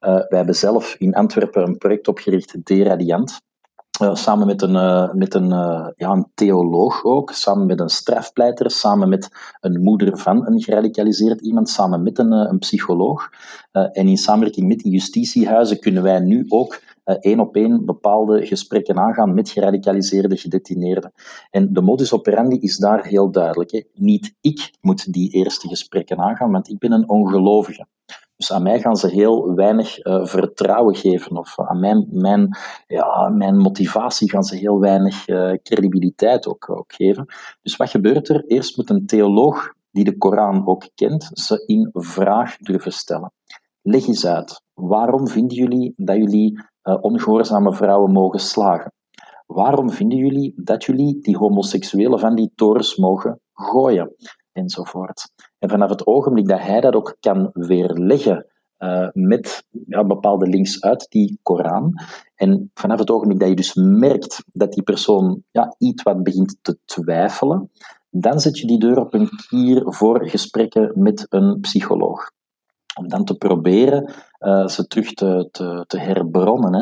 wij 0.00 0.38
hebben 0.38 0.54
zelf 0.54 0.94
in 0.98 1.14
Antwerpen 1.14 1.62
een 1.62 1.78
project 1.78 2.08
opgericht, 2.08 2.66
Deradiant. 2.66 3.44
Uh, 4.02 4.14
samen 4.14 4.46
met 4.46 4.62
een, 4.62 4.74
uh, 4.74 5.12
met 5.12 5.34
een, 5.34 5.50
uh, 5.50 5.88
ja, 5.96 6.10
een 6.10 6.26
theoloog 6.34 7.04
ook, 7.04 7.30
samen 7.30 7.66
met 7.66 7.80
een 7.80 7.88
strafpleiter, 7.88 8.70
samen 8.70 9.08
met 9.08 9.28
een 9.60 9.82
moeder 9.82 10.18
van 10.18 10.46
een 10.46 10.62
geradicaliseerd 10.62 11.40
iemand, 11.40 11.68
samen 11.68 12.02
met 12.02 12.18
een, 12.18 12.32
een 12.32 12.58
psycholoog. 12.58 13.28
en 13.72 14.08
in 14.08 14.16
samenwerking 14.16 14.68
met 14.68 14.78
die 14.78 14.92
justitiehuizen 14.92 15.80
kunnen 15.80 16.02
wij 16.02 16.20
nu 16.20 16.44
ook 16.48 16.80
één 17.20 17.40
op 17.40 17.56
één 17.56 17.84
bepaalde 17.84 18.46
gesprekken 18.46 18.98
aangaan 18.98 19.34
met 19.34 19.50
geradicaliseerde 19.50 20.36
gedetineerden. 20.36 21.12
En 21.50 21.72
de 21.72 21.80
modus 21.80 22.12
operandi 22.12 22.58
is 22.58 22.76
daar 22.76 23.04
heel 23.04 23.30
duidelijk. 23.30 23.70
Hè. 23.70 23.82
Niet 23.94 24.34
ik 24.40 24.70
moet 24.80 25.12
die 25.12 25.30
eerste 25.30 25.68
gesprekken 25.68 26.18
aangaan, 26.18 26.50
want 26.50 26.68
ik 26.68 26.78
ben 26.78 26.92
een 26.92 27.08
ongelovige. 27.08 27.86
Dus 28.36 28.52
aan 28.52 28.62
mij 28.62 28.80
gaan 28.80 28.96
ze 28.96 29.08
heel 29.08 29.54
weinig 29.54 30.04
uh, 30.04 30.26
vertrouwen 30.26 30.94
geven, 30.94 31.36
of 31.36 31.60
aan 31.60 31.80
mijn, 31.80 32.06
mijn, 32.10 32.56
ja, 32.86 33.28
mijn 33.28 33.56
motivatie 33.56 34.30
gaan 34.30 34.44
ze 34.44 34.56
heel 34.56 34.80
weinig 34.80 35.28
uh, 35.28 35.52
credibiliteit 35.62 36.46
ook, 36.46 36.70
ook 36.70 36.92
geven. 36.92 37.26
Dus 37.62 37.76
wat 37.76 37.90
gebeurt 37.90 38.28
er? 38.28 38.44
Eerst 38.46 38.76
moet 38.76 38.90
een 38.90 39.06
theoloog 39.06 39.72
die 39.90 40.04
de 40.04 40.16
Koran 40.16 40.66
ook 40.66 40.88
kent, 40.94 41.30
ze 41.32 41.62
in 41.66 41.90
vraag 41.92 42.56
durven 42.56 42.92
stellen. 42.92 43.32
Leg 43.82 44.06
eens 44.06 44.26
uit, 44.26 44.62
waarom 44.74 45.28
vinden 45.28 45.56
jullie 45.56 45.92
dat 45.96 46.16
jullie 46.16 46.60
uh, 46.82 46.96
ongehoorzame 47.00 47.72
vrouwen 47.72 48.12
mogen 48.12 48.40
slagen? 48.40 48.92
Waarom 49.46 49.90
vinden 49.90 50.18
jullie 50.18 50.52
dat 50.56 50.84
jullie 50.84 51.18
die 51.20 51.36
homoseksuelen 51.36 52.18
van 52.18 52.34
die 52.34 52.52
torens 52.54 52.96
mogen 52.96 53.40
gooien? 53.52 54.14
Enzovoort. 54.56 55.30
En 55.58 55.70
vanaf 55.70 55.90
het 55.90 56.06
ogenblik 56.06 56.48
dat 56.48 56.60
hij 56.60 56.80
dat 56.80 56.94
ook 56.94 57.16
kan 57.20 57.50
weerleggen 57.52 58.46
uh, 58.78 59.08
met 59.12 59.64
ja, 59.86 60.04
bepaalde 60.04 60.46
links 60.46 60.80
uit 60.80 61.06
die 61.08 61.38
Koran, 61.42 61.94
en 62.34 62.70
vanaf 62.74 62.98
het 62.98 63.10
ogenblik 63.10 63.40
dat 63.40 63.48
je 63.48 63.54
dus 63.54 63.74
merkt 63.74 64.44
dat 64.52 64.72
die 64.72 64.82
persoon 64.82 65.42
ja, 65.50 65.74
iets 65.78 66.02
wat 66.02 66.22
begint 66.22 66.56
te 66.62 66.78
twijfelen, 66.84 67.70
dan 68.10 68.40
zet 68.40 68.58
je 68.58 68.66
die 68.66 68.78
deur 68.78 68.98
op 68.98 69.14
een 69.14 69.28
kier 69.48 69.82
voor 69.84 70.28
gesprekken 70.28 70.92
met 70.94 71.26
een 71.28 71.60
psycholoog 71.60 72.30
om 72.98 73.08
dan 73.08 73.24
te 73.24 73.36
proberen 73.36 74.12
uh, 74.40 74.66
ze 74.66 74.86
terug 74.86 75.12
te, 75.12 75.48
te, 75.86 75.98
herbronnen. 75.98 76.74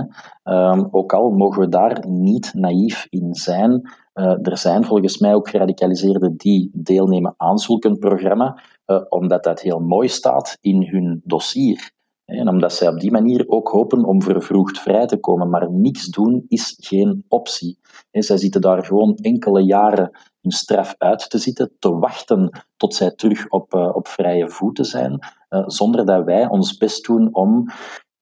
Hè. 0.43 0.71
Um, 0.71 0.89
ook 0.91 1.13
al 1.13 1.31
mogen 1.31 1.61
we 1.61 1.69
daar 1.69 2.09
niet 2.09 2.55
naïef 2.55 3.07
in 3.11 3.35
zijn. 3.35 3.91
Uh, 4.15 4.37
er 4.43 4.59
zijn 4.59 4.85
volgens 4.85 5.19
mij 5.19 5.35
ook 5.35 5.49
geradicaliseerden 5.49 6.37
die 6.37 6.71
deelnemen 6.73 7.35
aan 7.37 7.59
zulk 7.59 7.99
programma, 7.99 8.61
uh, 8.87 9.01
omdat 9.09 9.45
dat 9.45 9.61
heel 9.61 9.81
mooi 9.81 10.09
staat 10.09 10.59
in 10.61 10.83
hun 10.83 11.21
dossier. 11.25 11.93
En 12.25 12.49
omdat 12.49 12.73
zij 12.73 12.89
op 12.89 13.01
die 13.01 13.11
manier 13.11 13.49
ook 13.49 13.69
hopen 13.69 14.05
om 14.05 14.23
vervroegd 14.23 14.79
vrij 14.79 15.07
te 15.07 15.17
komen. 15.17 15.51
Maar 15.51 15.71
niets 15.71 16.07
doen 16.07 16.45
is 16.49 16.77
geen 16.81 17.25
optie. 17.29 17.79
En 18.11 18.23
zij 18.23 18.37
zitten 18.37 18.61
daar 18.61 18.85
gewoon 18.85 19.15
enkele 19.15 19.63
jaren 19.63 20.11
hun 20.41 20.53
straf 20.53 20.95
uit 20.99 21.31
te 21.31 21.39
zitten, 21.39 21.77
te 21.79 21.95
wachten 21.99 22.65
tot 22.77 22.95
zij 22.95 23.11
terug 23.11 23.49
op, 23.49 23.75
op 23.75 24.09
vrije 24.09 24.49
voeten 24.49 24.85
zijn, 24.85 25.19
zonder 25.67 26.07
dat 26.07 26.25
wij 26.25 26.49
ons 26.49 26.77
best 26.77 27.07
doen 27.07 27.35
om 27.35 27.69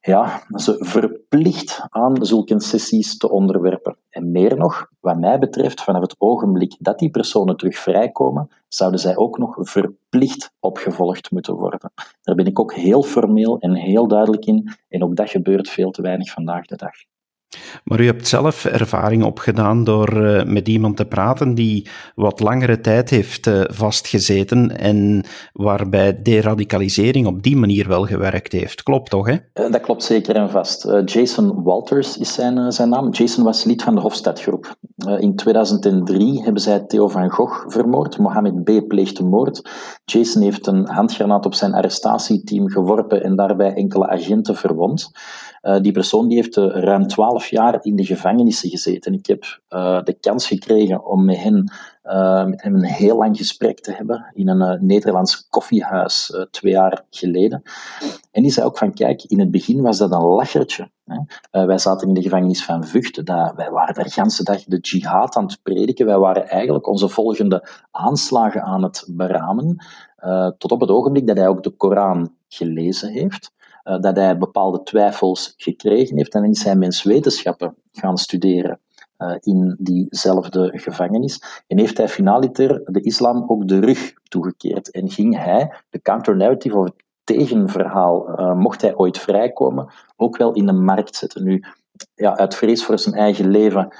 ja, 0.02 0.42
ze 0.54 0.76
verplicht 0.78 1.86
aan 1.88 2.24
zulke 2.26 2.60
sessies 2.60 3.16
te 3.16 3.30
onderwerpen. 3.30 3.96
En 4.10 4.30
meer 4.30 4.56
nog, 4.56 4.90
wat 5.00 5.18
mij 5.18 5.38
betreft, 5.38 5.82
vanaf 5.82 6.00
het 6.00 6.14
ogenblik 6.18 6.76
dat 6.78 6.98
die 6.98 7.10
personen 7.10 7.56
terug 7.56 7.76
vrijkomen, 7.76 8.50
zouden 8.68 9.00
zij 9.00 9.16
ook 9.16 9.38
nog 9.38 9.56
verplicht 9.60 10.52
opgevolgd 10.60 11.30
moeten 11.30 11.54
worden. 11.54 11.92
Daar 12.22 12.34
ben 12.34 12.46
ik 12.46 12.60
ook 12.60 12.74
heel 12.74 13.02
formeel 13.02 13.58
en 13.58 13.74
heel 13.74 14.08
duidelijk 14.08 14.44
in, 14.44 14.72
en 14.88 15.04
ook 15.04 15.16
dat 15.16 15.30
gebeurt 15.30 15.68
veel 15.68 15.90
te 15.90 16.02
weinig 16.02 16.30
vandaag 16.30 16.66
de 16.66 16.76
dag. 16.76 16.94
Maar 17.84 18.00
u 18.00 18.06
hebt 18.06 18.28
zelf 18.28 18.64
ervaring 18.64 19.24
opgedaan 19.24 19.84
door 19.84 20.22
uh, 20.22 20.44
met 20.44 20.68
iemand 20.68 20.96
te 20.96 21.04
praten 21.04 21.54
die 21.54 21.88
wat 22.14 22.40
langere 22.40 22.80
tijd 22.80 23.10
heeft 23.10 23.46
uh, 23.46 23.60
vastgezeten 23.66 24.78
en 24.78 25.24
waarbij 25.52 26.22
deradicalisering 26.22 27.26
op 27.26 27.42
die 27.42 27.56
manier 27.56 27.88
wel 27.88 28.06
gewerkt 28.06 28.52
heeft. 28.52 28.82
Klopt 28.82 29.10
toch, 29.10 29.26
hè? 29.26 29.32
Uh, 29.32 29.72
dat 29.72 29.80
klopt 29.80 30.02
zeker 30.02 30.36
en 30.36 30.50
vast. 30.50 30.88
Jason 31.04 31.62
Walters 31.62 32.18
is 32.18 32.34
zijn, 32.34 32.72
zijn 32.72 32.88
naam. 32.88 33.10
Jason 33.10 33.44
was 33.44 33.64
lid 33.64 33.82
van 33.82 33.94
de 33.94 34.00
Hofstadgroep. 34.00 34.76
in 35.18 35.36
2003 35.36 36.42
hebben 36.42 36.62
zij 36.62 36.80
Theo 36.80 37.08
van 37.08 37.30
Gogh 37.30 37.64
vermoord. 37.66 38.18
Mohammed 38.18 38.64
B. 38.64 38.88
pleegde 38.88 39.24
moord. 39.24 39.70
Jason 40.04 40.42
heeft 40.42 40.66
een 40.66 40.88
handgranaat 40.88 41.46
op 41.46 41.54
zijn 41.54 41.74
arrestatieteam 41.74 42.68
geworpen 42.68 43.22
en 43.22 43.36
daarbij 43.36 43.74
enkele 43.74 44.08
agenten 44.08 44.56
verwond. 44.56 45.10
Uh, 45.62 45.80
die 45.80 45.92
persoon 45.92 46.28
die 46.28 46.36
heeft 46.36 46.56
uh, 46.56 46.66
ruim 46.66 47.06
twaalf 47.06 47.46
jaar 47.46 47.78
in 47.82 47.96
de 47.96 48.04
gevangenissen 48.04 48.70
gezeten. 48.70 49.12
Ik 49.14 49.26
heb 49.26 49.60
uh, 49.68 50.02
de 50.02 50.12
kans 50.12 50.46
gekregen 50.46 51.06
om 51.06 51.24
met, 51.24 51.50
met 51.50 52.62
hem 52.62 52.74
een 52.74 52.84
heel 52.84 53.16
lang 53.16 53.36
gesprek 53.36 53.80
te 53.80 53.92
hebben 53.92 54.30
in 54.32 54.48
een 54.48 54.86
Nederlands 54.86 55.48
koffiehuis 55.48 56.46
twee 56.50 56.72
jaar 56.72 57.04
geleden. 57.10 57.62
En 58.30 58.42
die 58.42 58.50
zei 58.50 58.66
ook 58.66 58.78
van, 58.78 58.94
kijk, 58.94 59.22
in 59.22 59.40
het 59.40 59.50
begin 59.50 59.82
was 59.82 59.98
dat 59.98 60.12
een 60.12 60.22
lachertje. 60.22 60.90
Hè. 61.04 61.66
wij 61.66 61.78
zaten 61.78 62.08
in 62.08 62.14
de 62.14 62.22
gevangenis 62.22 62.64
van 62.64 62.84
Vught. 62.84 63.22
Wij 63.24 63.70
waren 63.70 63.94
daar 63.94 64.04
de 64.04 64.12
hele 64.14 64.42
dag 64.42 64.64
de 64.64 64.78
jihad 64.78 65.36
aan 65.36 65.44
het 65.44 65.58
prediken. 65.62 66.06
Wij 66.06 66.18
waren 66.18 66.48
eigenlijk 66.48 66.86
onze 66.86 67.08
volgende 67.08 67.68
aanslagen 67.90 68.62
aan 68.62 68.82
het 68.82 69.04
beramen. 69.08 69.84
tot 70.58 70.72
op 70.72 70.80
het 70.80 70.90
ogenblik 70.90 71.26
dat 71.26 71.36
hij 71.36 71.48
ook 71.48 71.62
de 71.62 71.70
Koran 71.70 72.30
gelezen 72.54 73.10
heeft. 73.10 73.52
Eh, 73.82 74.00
dat 74.00 74.16
hij 74.16 74.38
bepaalde 74.38 74.82
twijfels 74.82 75.54
gekregen 75.56 76.16
heeft. 76.16 76.34
En 76.34 76.44
is 76.44 76.64
hij 76.64 76.76
menswetenschappen 76.76 77.74
gaan 77.92 78.18
studeren 78.18 78.80
uh, 79.18 79.34
in 79.40 79.76
diezelfde 79.78 80.70
gevangenis. 80.74 81.62
En 81.66 81.78
heeft 81.78 81.96
hij 81.96 82.08
finaliter 82.08 82.82
de 82.84 83.00
islam 83.00 83.44
ook 83.46 83.68
de 83.68 83.78
rug 83.78 84.12
toegekeerd. 84.28 84.90
En 84.90 85.10
ging 85.10 85.38
hij 85.38 85.72
de 85.90 86.02
counter-narrative 86.02 86.78
of 86.78 86.84
het 86.84 86.94
tegenverhaal, 87.24 88.28
uh, 88.28 88.54
mocht 88.54 88.82
hij 88.82 88.96
ooit 88.96 89.18
vrijkomen, 89.18 89.92
ook 90.16 90.36
wel 90.36 90.52
in 90.52 90.66
de 90.66 90.72
markt 90.72 91.16
zetten. 91.16 91.44
Nu, 91.44 91.64
ja, 92.14 92.36
uit 92.36 92.54
vrees 92.54 92.84
voor 92.84 92.98
zijn 92.98 93.14
eigen 93.14 93.50
leven 93.50 93.94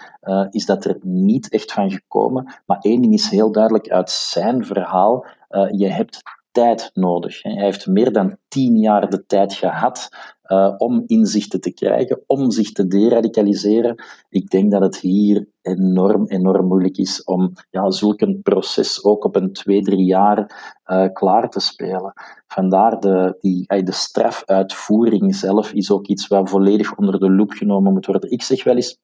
is 0.50 0.66
dat 0.66 0.84
er 0.84 0.98
niet 1.02 1.48
echt 1.48 1.72
van 1.72 1.90
gekomen. 1.90 2.54
Maar 2.66 2.78
één 2.80 3.00
ding 3.00 3.14
is 3.14 3.30
heel 3.30 3.52
duidelijk 3.52 3.88
uit 3.88 4.10
zijn 4.10 4.64
verhaal. 4.64 5.26
Je 5.70 5.88
hebt 5.88 6.22
tijd 6.52 6.90
nodig. 6.94 7.42
Hij 7.42 7.64
heeft 7.64 7.86
meer 7.86 8.12
dan 8.12 8.36
tien 8.48 8.76
jaar 8.76 9.10
de 9.10 9.26
tijd 9.26 9.52
gehad 9.52 10.08
uh, 10.52 10.74
om 10.76 11.02
inzichten 11.06 11.60
te 11.60 11.72
krijgen, 11.72 12.22
om 12.26 12.50
zich 12.50 12.72
te 12.72 12.86
deradicaliseren. 12.86 14.04
Ik 14.28 14.50
denk 14.50 14.70
dat 14.70 14.82
het 14.82 14.98
hier 14.98 15.46
enorm, 15.62 16.26
enorm 16.26 16.66
moeilijk 16.66 16.96
is 16.96 17.24
om 17.24 17.52
ja, 17.70 17.90
zulk 17.90 18.20
een 18.20 18.40
proces 18.42 19.04
ook 19.04 19.24
op 19.24 19.36
een 19.36 19.52
twee, 19.52 19.82
drie 19.82 20.04
jaar 20.04 20.38
uh, 20.86 21.06
klaar 21.12 21.50
te 21.50 21.60
spelen. 21.60 22.12
Vandaar 22.46 23.00
de, 23.00 23.36
die, 23.40 23.84
de 23.84 23.92
strafuitvoering 23.92 25.34
zelf 25.34 25.72
is 25.72 25.90
ook 25.90 26.06
iets 26.06 26.26
wat 26.26 26.50
volledig 26.50 26.96
onder 26.96 27.20
de 27.20 27.30
loep 27.30 27.50
genomen 27.50 27.92
moet 27.92 28.06
worden. 28.06 28.30
Ik 28.30 28.42
zeg 28.42 28.64
wel 28.64 28.76
eens, 28.76 28.98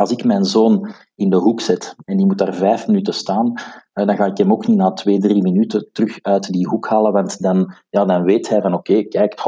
Als 0.00 0.10
ik 0.10 0.24
mijn 0.24 0.44
zoon 0.44 0.92
in 1.14 1.30
de 1.30 1.36
hoek 1.36 1.60
zet 1.60 1.94
en 2.04 2.16
die 2.16 2.26
moet 2.26 2.38
daar 2.38 2.54
vijf 2.54 2.86
minuten 2.86 3.14
staan, 3.14 3.52
eh, 3.92 4.06
dan 4.06 4.16
ga 4.16 4.26
ik 4.26 4.36
hem 4.36 4.52
ook 4.52 4.66
niet 4.66 4.76
na 4.76 4.92
twee, 4.92 5.18
drie 5.18 5.42
minuten 5.42 5.88
terug 5.92 6.18
uit 6.22 6.52
die 6.52 6.68
hoek 6.68 6.88
halen, 6.88 7.12
want 7.12 7.42
dan, 7.42 7.74
ja, 7.90 8.04
dan 8.04 8.22
weet 8.22 8.48
hij 8.48 8.60
van 8.60 8.74
oké, 8.74 9.02
kijk, 9.02 9.44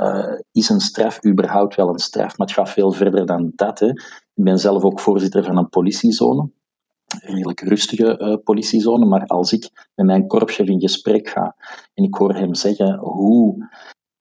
uh, 0.00 0.38
is 0.52 0.68
een 0.68 0.80
straf 0.80 1.24
überhaupt 1.26 1.74
wel 1.74 1.88
een 1.88 1.98
straf? 1.98 2.38
Maar 2.38 2.46
het 2.46 2.56
gaat 2.56 2.70
veel 2.70 2.92
verder 2.92 3.26
dan 3.26 3.52
dat. 3.54 3.78
Hè. 3.78 3.88
Ik 4.34 4.44
ben 4.44 4.58
zelf 4.58 4.82
ook 4.82 5.00
voorzitter 5.00 5.44
van 5.44 5.56
een 5.56 5.68
politiezone, 5.68 6.50
een 7.06 7.34
redelijk 7.34 7.60
rustige 7.60 8.18
uh, 8.18 8.36
politiezone, 8.44 9.04
maar 9.04 9.26
als 9.26 9.52
ik 9.52 9.70
met 9.94 10.06
mijn 10.06 10.26
korpschef 10.26 10.66
in 10.66 10.80
gesprek 10.80 11.28
ga 11.28 11.56
en 11.94 12.04
ik 12.04 12.14
hoor 12.14 12.34
hem 12.34 12.54
zeggen 12.54 12.98
hoe 12.98 13.68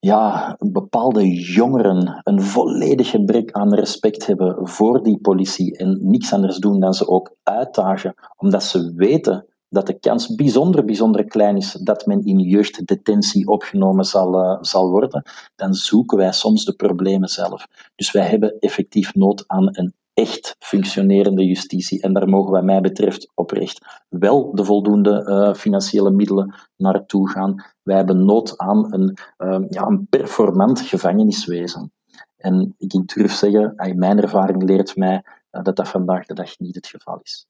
ja, 0.04 0.56
bepaalde 0.60 1.34
jongeren 1.34 2.22
een 2.24 2.42
volledig 2.42 3.10
gebrek 3.10 3.52
aan 3.52 3.74
respect 3.74 4.26
hebben 4.26 4.68
voor 4.68 5.04
die 5.04 5.18
politie 5.22 5.78
en 5.78 6.00
niks 6.02 6.34
anders 6.34 6.58
doen 6.58 6.80
dan 6.80 6.94
ze 6.94 7.08
ook 7.08 7.36
uitdagen, 7.44 8.14
omdat 8.38 8.64
ze 8.64 8.94
weten 8.96 9.46
dat 9.70 9.88
de 9.88 10.00
kans 10.00 10.36
bijzonder, 10.36 10.86
bijzonder 10.86 11.26
klein 11.26 11.58
is 11.58 11.72
dat 11.72 12.06
men 12.06 12.26
in 12.26 12.40
jeugddetentie 12.40 13.48
opgenomen 13.48 14.06
zal, 14.06 14.34
uh, 14.34 14.58
zal 14.62 14.90
worden, 14.90 15.24
dan 15.56 15.74
zoeken 15.74 16.18
wij 16.18 16.32
soms 16.32 16.66
de 16.66 16.76
problemen 16.76 17.30
zelf. 17.30 17.68
Dus 17.96 18.12
wij 18.12 18.28
hebben 18.28 18.60
effectief 18.60 19.16
nood 19.16 19.44
aan 19.48 19.70
een 19.72 19.94
echt 20.14 20.56
functionerende 20.60 21.46
justitie. 21.46 22.02
En 22.02 22.14
daar 22.14 22.30
mogen, 22.30 22.52
wat 22.52 22.64
mij 22.64 22.82
betreft, 22.82 23.32
oprecht 23.34 24.04
wel 24.10 24.56
de 24.56 24.64
voldoende 24.64 25.26
uh, 25.28 25.54
financiële 25.54 26.12
middelen 26.12 26.56
naartoe 26.76 27.30
gaan. 27.30 27.66
Wij 27.84 27.96
hebben 27.96 28.26
nood 28.26 28.58
aan 28.58 28.94
een, 28.94 29.18
uh, 29.38 29.70
ja, 29.70 29.86
een 29.86 30.08
performant 30.10 30.82
gevangeniswezen. 30.82 31.92
En 32.38 32.76
ik 32.78 33.08
durf 33.16 33.34
zeggen, 33.34 33.74
mijn 33.96 34.22
ervaring 34.22 34.64
leert 34.64 34.96
mij 34.96 35.24
uh, 35.52 35.64
dat 35.64 35.76
dat 35.76 35.90
vandaag 35.90 36.26
de 36.26 36.34
dag 36.34 36.60
niet 36.60 36.76
het 36.76 36.88
geval 36.88 37.20
is. 37.24 37.48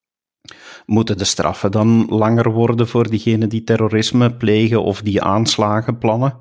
Moeten 0.86 1.17
de 1.17 1.23
straffen 1.23 1.71
dan 1.71 2.06
langer 2.10 2.52
worden 2.52 2.88
voor 2.88 3.10
diegenen 3.10 3.49
die 3.49 3.63
terrorisme 3.63 4.36
plegen 4.36 4.84
of 4.84 5.02
die 5.02 5.21
aanslagen 5.21 5.97
plannen? 5.97 6.38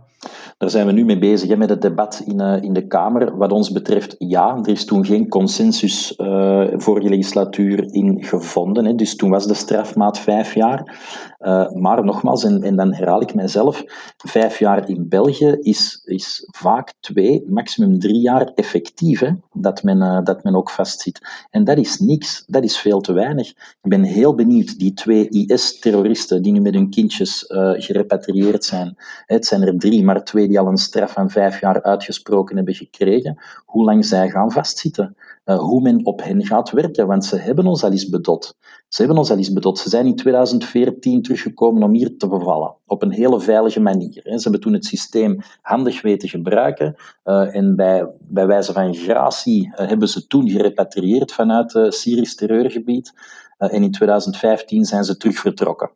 Daar 0.59 0.71
zijn 0.71 0.87
we 0.87 0.93
nu 0.93 1.05
mee 1.05 1.19
bezig 1.19 1.49
hè, 1.49 1.57
met 1.57 1.69
het 1.69 1.83
debat 1.83 2.23
in, 2.25 2.41
uh, 2.41 2.63
in 2.63 2.73
de 2.73 2.87
Kamer. 2.87 3.37
Wat 3.37 3.53
ons 3.53 3.73
betreft, 3.73 4.15
ja, 4.19 4.59
er 4.63 4.69
is 4.69 4.85
toen 4.85 5.05
geen 5.05 5.29
consensus 5.29 6.15
uh, 6.19 6.67
vorige 6.73 7.09
legislatuur 7.09 7.93
in 7.93 8.25
gevonden. 8.25 8.85
Hè. 8.85 8.95
Dus 8.95 9.17
toen 9.17 9.31
was 9.31 9.47
de 9.47 9.55
strafmaat 9.55 10.19
vijf 10.19 10.55
jaar. 10.55 11.01
Uh, 11.41 11.71
maar 11.71 12.05
nogmaals, 12.05 12.45
en, 12.45 12.63
en, 12.63 12.77
dan 12.77 12.95
herhaal 12.95 13.21
ik 13.21 13.35
mijzelf, 13.35 13.85
vijf 14.17 14.59
jaar 14.59 14.89
in 14.89 15.09
België 15.09 15.57
is, 15.61 16.03
is 16.05 16.49
vaak 16.51 16.93
twee, 17.01 17.45
maximum 17.49 17.99
drie 17.99 18.21
jaar 18.21 18.51
effectief, 18.55 19.21
hè, 19.21 19.31
dat, 19.53 19.83
men, 19.83 20.25
dat 20.25 20.45
men 20.45 20.55
ook 20.55 20.71
vastzit. 20.71 21.47
En 21.51 21.65
dat 21.65 21.79
is 21.79 21.99
niks, 21.99 22.45
dat 22.47 22.65
is 22.65 22.79
veel 22.79 23.01
te 23.01 23.13
weinig. 23.13 23.49
Ik 23.83 23.91
ben 23.91 24.03
heel 24.03 24.35
benieuwd, 24.35 24.79
die 24.79 24.93
twee 24.93 25.29
IS-terroristen 25.29 26.43
die 26.43 26.53
nu 26.53 26.61
met 26.61 26.75
hun 26.75 26.91
kindjes 26.91 27.45
gerepatrieerd 27.77 28.65
zijn, 28.65 28.97
het 29.27 29.47
zijn 29.47 29.63
er 29.63 29.79
drie, 29.79 30.05
twee 30.21 30.49
die 30.49 30.59
al 30.59 30.67
een 30.67 30.77
straf 30.77 31.13
van 31.13 31.31
vijf 31.31 31.61
jaar 31.61 31.83
uitgesproken 31.83 32.57
hebben 32.57 32.75
gekregen, 32.75 33.43
hoe 33.65 33.85
lang 33.85 34.05
zij 34.05 34.31
gaan 34.31 34.53
vastzitten. 34.53 35.17
Hoe 35.45 35.83
men 35.83 36.05
op 36.05 36.23
hen 36.23 36.47
gaat 36.47 36.71
werken, 36.71 37.07
want 37.07 37.25
ze 37.25 37.37
hebben 37.37 37.67
ons 37.67 37.85
al 37.85 37.91
eens 37.91 38.09
bedot. 38.09 38.57
Ze 38.89 39.03
hebben 39.03 39.19
ons 39.19 39.31
al 39.31 39.55
bedot. 39.55 39.79
Ze 39.79 39.89
zijn 39.89 40.07
in 40.07 40.17
2014 40.17 41.23
teruggekomen 41.23 41.83
om 41.83 41.93
hier 41.93 42.17
te 42.17 42.29
bevallen, 42.29 42.75
op 42.87 43.03
een 43.03 43.11
hele 43.11 43.41
veilige 43.41 43.81
manier. 43.81 44.23
Ze 44.23 44.41
hebben 44.43 44.61
toen 44.61 44.73
het 44.73 44.85
systeem 44.85 45.39
handig 45.63 46.03
weten 46.03 46.29
gebruiken 46.29 46.95
uh, 47.25 47.55
en 47.55 47.77
bij, 47.77 48.11
bij 48.21 48.47
wijze 48.47 48.73
van 48.73 48.95
gratie 48.95 49.67
uh, 49.67 49.89
hebben 49.89 50.09
ze 50.09 50.27
toen 50.27 50.51
gerepatrieerd 50.51 51.33
vanuit 51.33 51.73
het 51.73 51.95
Syrisch 51.95 52.35
terreurgebied 52.35 53.13
en 53.59 53.83
in 53.83 53.91
2015 53.91 54.85
zijn 54.85 55.05
ze 55.05 55.17
terug 55.17 55.39
vertrokken. 55.39 55.91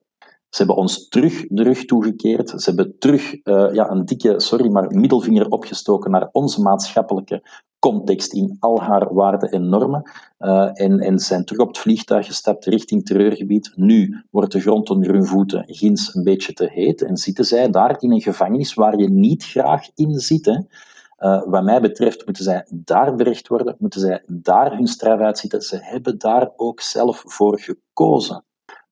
Ze 0.57 0.63
hebben 0.63 0.83
ons 0.83 1.09
terug 1.09 1.47
de 1.49 1.63
rug 1.63 1.85
toegekeerd. 1.85 2.51
Ze 2.51 2.71
hebben 2.71 2.99
terug 2.99 3.35
uh, 3.45 3.69
ja, 3.73 3.91
een 3.91 4.05
dikke, 4.05 4.41
sorry, 4.41 4.71
maar 4.71 4.95
middelvinger 4.95 5.49
opgestoken 5.49 6.11
naar 6.11 6.29
onze 6.33 6.63
maatschappelijke 6.63 7.43
context 7.79 8.33
in 8.33 8.57
al 8.61 8.81
haar 8.81 9.15
waarden 9.15 9.51
en 9.51 9.69
normen. 9.69 10.11
Uh, 10.39 10.71
en, 10.73 10.99
en 10.99 11.19
zijn 11.19 11.45
terug 11.45 11.63
op 11.63 11.69
het 11.69 11.79
vliegtuig 11.79 12.27
gestapt 12.27 12.65
richting 12.65 13.07
terreurgebied. 13.07 13.73
Nu 13.75 14.25
wordt 14.31 14.53
de 14.53 14.61
grond 14.61 14.91
onder 14.91 15.13
hun 15.13 15.27
voeten 15.27 15.65
ginds 15.67 16.15
een 16.15 16.25
beetje 16.25 16.53
te 16.53 16.71
heet 16.73 17.03
en 17.03 17.17
zitten 17.17 17.45
zij 17.45 17.71
daar 17.71 17.97
in 17.99 18.13
een 18.13 18.21
gevangenis 18.21 18.75
waar 18.75 18.99
je 18.99 19.11
niet 19.11 19.45
graag 19.45 19.89
in 19.95 20.19
zit. 20.19 20.47
Uh, 20.47 21.43
wat 21.47 21.65
mij 21.65 21.81
betreft 21.81 22.25
moeten 22.27 22.45
zij 22.45 22.67
daar 22.71 23.15
berecht 23.15 23.49
worden, 23.49 23.77
moeten 23.79 24.01
zij 24.01 24.23
daar 24.27 24.77
hun 24.77 24.87
straf 24.87 25.21
uitzitten. 25.21 25.63
Ze 25.63 25.79
hebben 25.81 26.19
daar 26.19 26.51
ook 26.57 26.81
zelf 26.81 27.23
voor 27.27 27.61
gekozen. 27.61 28.45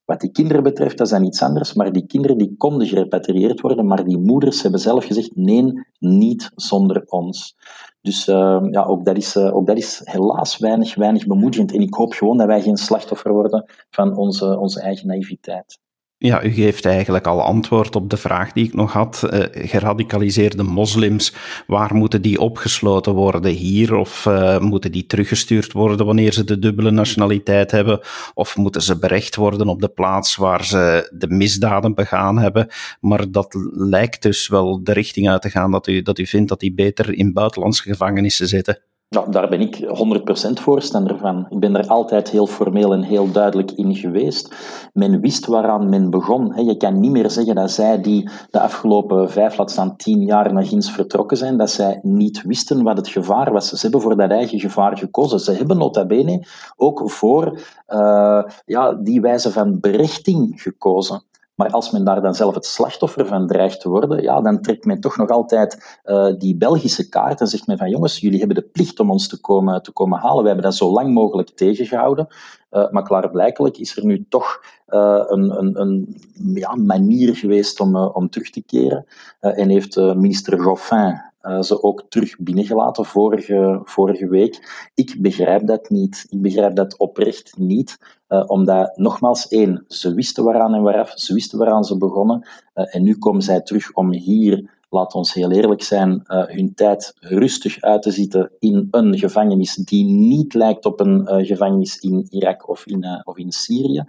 Wat 0.05 0.21
die 0.21 0.31
kinderen 0.31 0.62
betreft, 0.62 0.99
dat 0.99 1.07
is 1.07 1.12
dan 1.12 1.25
iets 1.25 1.43
anders, 1.43 1.75
maar 1.75 1.93
die 1.93 2.07
kinderen 2.07 2.38
die 2.38 2.55
konden 2.57 2.87
gerepatrieerd 2.87 3.61
worden, 3.61 3.87
maar 3.87 4.05
die 4.05 4.19
moeders 4.19 4.62
hebben 4.62 4.81
zelf 4.81 5.05
gezegd, 5.05 5.37
nee, 5.37 5.73
niet 5.99 6.51
zonder 6.55 7.05
ons. 7.07 7.57
Dus 8.01 8.29
uh, 8.29 8.67
ja, 8.71 8.85
ook 8.85 9.05
dat, 9.05 9.17
is, 9.17 9.37
uh, 9.37 9.57
ook 9.57 9.67
dat 9.67 9.77
is 9.77 10.01
helaas 10.05 10.59
weinig, 10.59 10.95
weinig 10.95 11.27
bemoedigend. 11.27 11.73
En 11.73 11.81
ik 11.81 11.95
hoop 11.95 12.12
gewoon 12.12 12.37
dat 12.37 12.47
wij 12.47 12.62
geen 12.62 12.77
slachtoffer 12.77 13.33
worden 13.33 13.64
van 13.90 14.17
onze, 14.17 14.59
onze 14.59 14.81
eigen 14.81 15.07
naïviteit. 15.07 15.79
Ja, 16.18 16.44
u 16.44 16.50
geeft 16.50 16.85
eigenlijk 16.85 17.27
al 17.27 17.42
antwoord 17.42 17.96
op 17.96 18.11
de 18.11 18.16
vraag 18.16 18.53
die 18.53 18.64
ik 18.64 18.74
nog 18.74 18.92
had. 18.92 19.22
Uh, 19.24 19.44
geradicaliseerde 19.50 20.62
moslims, 20.62 21.35
waar 21.66 21.94
moeten 21.94 22.22
die 22.22 22.40
opgesloten 22.40 23.12
worden? 23.12 23.50
Hier 23.50 23.94
of 23.94 24.27
uh, 24.27 24.59
moeten 24.59 24.92
die 24.92 25.07
teruggestuurd 25.07 25.72
worden 25.72 26.07
wanneer 26.07 26.33
ze 26.33 26.44
de 26.44 26.59
dubbele 26.59 26.90
nationaliteit 26.90 27.70
hebben? 27.70 28.00
Of 28.35 28.57
moeten 28.57 28.83
ze 28.83 28.98
berecht 28.98 29.37
worden 29.37 29.68
op 29.68 29.81
de 29.81 29.88
plaats 29.88 30.37
waar 30.37 30.64
ze 30.64 31.11
de 31.14 31.29
misdaden 31.29 31.94
begaan 31.94 32.38
hebben? 32.38 32.68
Maar 33.00 33.31
dat 33.31 33.55
lijkt 33.70 34.22
dus 34.22 34.48
wel 34.48 34.83
de 34.83 34.92
richting 34.92 35.29
uit 35.29 35.42
te 35.42 35.50
gaan 35.50 35.70
dat 35.70 35.87
u, 35.87 36.03
dat 36.03 36.18
u 36.18 36.27
vindt 36.27 36.48
dat 36.48 36.61
die 36.61 36.74
beter 36.74 37.14
in 37.14 37.33
buitenlandse 37.33 37.83
gevangenissen 37.83 38.48
zitten. 38.48 38.79
Nou, 39.14 39.31
daar 39.31 39.48
ben 39.48 39.61
ik 39.61 39.77
100% 39.77 40.53
voorstander 40.53 41.18
van. 41.18 41.46
Ik 41.48 41.59
ben 41.59 41.77
er 41.77 41.87
altijd 41.87 42.31
heel 42.31 42.46
formeel 42.46 42.92
en 42.92 43.03
heel 43.03 43.33
duidelijk 43.33 43.70
in 43.70 43.94
geweest. 43.94 44.55
Men 44.92 45.20
wist 45.20 45.46
waaraan 45.46 45.88
men 45.88 46.11
begon. 46.11 46.64
Je 46.64 46.77
kan 46.77 47.00
niet 47.00 47.11
meer 47.11 47.31
zeggen 47.31 47.55
dat 47.55 47.70
zij 47.70 48.00
die 48.00 48.29
de 48.50 48.61
afgelopen 48.61 49.31
vijf, 49.31 49.57
laat 49.59 49.70
staan 49.70 49.96
tien 49.96 50.22
jaar 50.22 50.53
naar 50.53 50.66
ginds 50.66 50.90
vertrokken 50.90 51.37
zijn, 51.37 51.57
dat 51.57 51.70
zij 51.70 51.98
niet 52.03 52.42
wisten 52.42 52.83
wat 52.83 52.96
het 52.96 53.09
gevaar 53.09 53.53
was. 53.53 53.68
Ze 53.68 53.79
hebben 53.81 54.00
voor 54.00 54.16
dat 54.16 54.31
eigen 54.31 54.61
gevaar 54.61 54.98
gekozen. 54.98 55.40
Ze 55.40 55.53
hebben 55.53 55.79
nota 55.79 56.07
bene 56.07 56.46
ook 56.77 57.11
voor 57.11 57.59
uh, 57.88 58.42
ja, 58.64 58.92
die 58.92 59.20
wijze 59.20 59.53
van 59.53 59.81
berechting 59.81 60.62
gekozen. 60.62 61.22
Maar 61.55 61.71
als 61.71 61.90
men 61.90 62.05
daar 62.05 62.23
dan 62.23 62.35
zelf 62.35 62.55
het 62.55 62.67
slachtoffer 62.67 63.27
van 63.27 63.47
dreigt 63.47 63.81
te 63.81 63.88
worden, 63.88 64.23
ja, 64.23 64.40
dan 64.40 64.62
trekt 64.62 64.85
men 64.85 65.01
toch 65.01 65.17
nog 65.17 65.31
altijd 65.31 66.01
uh, 66.05 66.33
die 66.38 66.57
Belgische 66.57 67.09
kaart 67.09 67.40
en 67.40 67.47
zegt 67.47 67.67
men 67.67 67.79
van 67.79 67.90
jongens, 67.90 68.19
jullie 68.19 68.38
hebben 68.38 68.57
de 68.57 68.69
plicht 68.73 69.01
om 69.01 69.11
ons 69.11 69.29
te 69.29 69.40
komen, 69.40 69.83
te 69.83 69.93
komen 69.93 70.19
halen. 70.19 70.40
We 70.40 70.47
hebben 70.47 70.64
dat 70.64 70.75
zo 70.75 70.90
lang 70.90 71.14
mogelijk 71.14 71.51
tegengehouden. 71.51 72.27
Uh, 72.71 72.90
maar 72.90 73.03
klaarblijkelijk 73.03 73.79
is 73.79 73.97
er 73.97 74.05
nu 74.05 74.27
toch 74.29 74.61
uh, 74.88 75.23
een, 75.27 75.59
een, 75.59 75.81
een 75.81 76.17
ja, 76.55 76.75
manier 76.75 77.37
geweest 77.37 77.81
om, 77.81 77.97
om 77.97 78.31
terug 78.31 78.51
te 78.51 78.62
keren. 78.62 79.07
en 79.40 79.69
heeft 79.69 79.97
minister 79.97 80.61
Goffin 80.61 81.33
uh, 81.45 81.61
ze 81.61 81.83
ook 81.83 82.05
terug 82.09 82.39
binnengelaten 82.39 83.05
vorige, 83.05 83.81
vorige 83.85 84.29
week. 84.29 84.89
Ik 84.95 85.17
begrijp 85.19 85.67
dat 85.67 85.91
niet. 85.91 86.27
Ik 86.29 86.43
begrijp 86.43 86.75
dat 86.75 86.97
oprecht 86.97 87.55
niet. 87.59 87.99
Uh, 88.29 88.45
omdat, 88.47 88.97
nogmaals, 88.97 89.49
één, 89.49 89.85
ze 89.89 90.15
wisten 90.15 90.45
waaraan 90.45 90.75
en 90.75 90.83
waaraf, 90.83 91.13
ze 91.15 91.35
wisten 91.35 91.59
waaraan 91.59 91.85
ze 91.85 91.99
begonnen. 91.99 92.49
Uh, 92.75 92.95
en 92.95 93.03
nu 93.03 93.19
komen 93.19 93.43
zij 93.43 93.61
terug 93.61 93.93
om 93.93 94.13
hier, 94.13 94.71
laat 94.89 95.15
ons 95.15 95.35
heel 95.35 95.51
eerlijk 95.51 95.83
zijn, 95.83 96.23
hun 96.27 96.75
tijd 96.75 97.15
rustig 97.21 97.81
uit 97.81 98.03
te 98.03 98.11
zitten 98.11 98.51
in 98.59 98.89
een 98.91 99.19
gevangenis 99.19 99.75
die 99.75 100.05
niet 100.05 100.55
lijkt 100.55 100.85
op 100.85 101.01
een 101.01 101.45
gevangenis 101.47 101.99
in 101.99 102.27
Irak 102.31 102.69
of 102.69 102.87
in, 102.87 103.23
of 103.25 103.39
in 103.39 103.53
Syrië. 103.53 104.05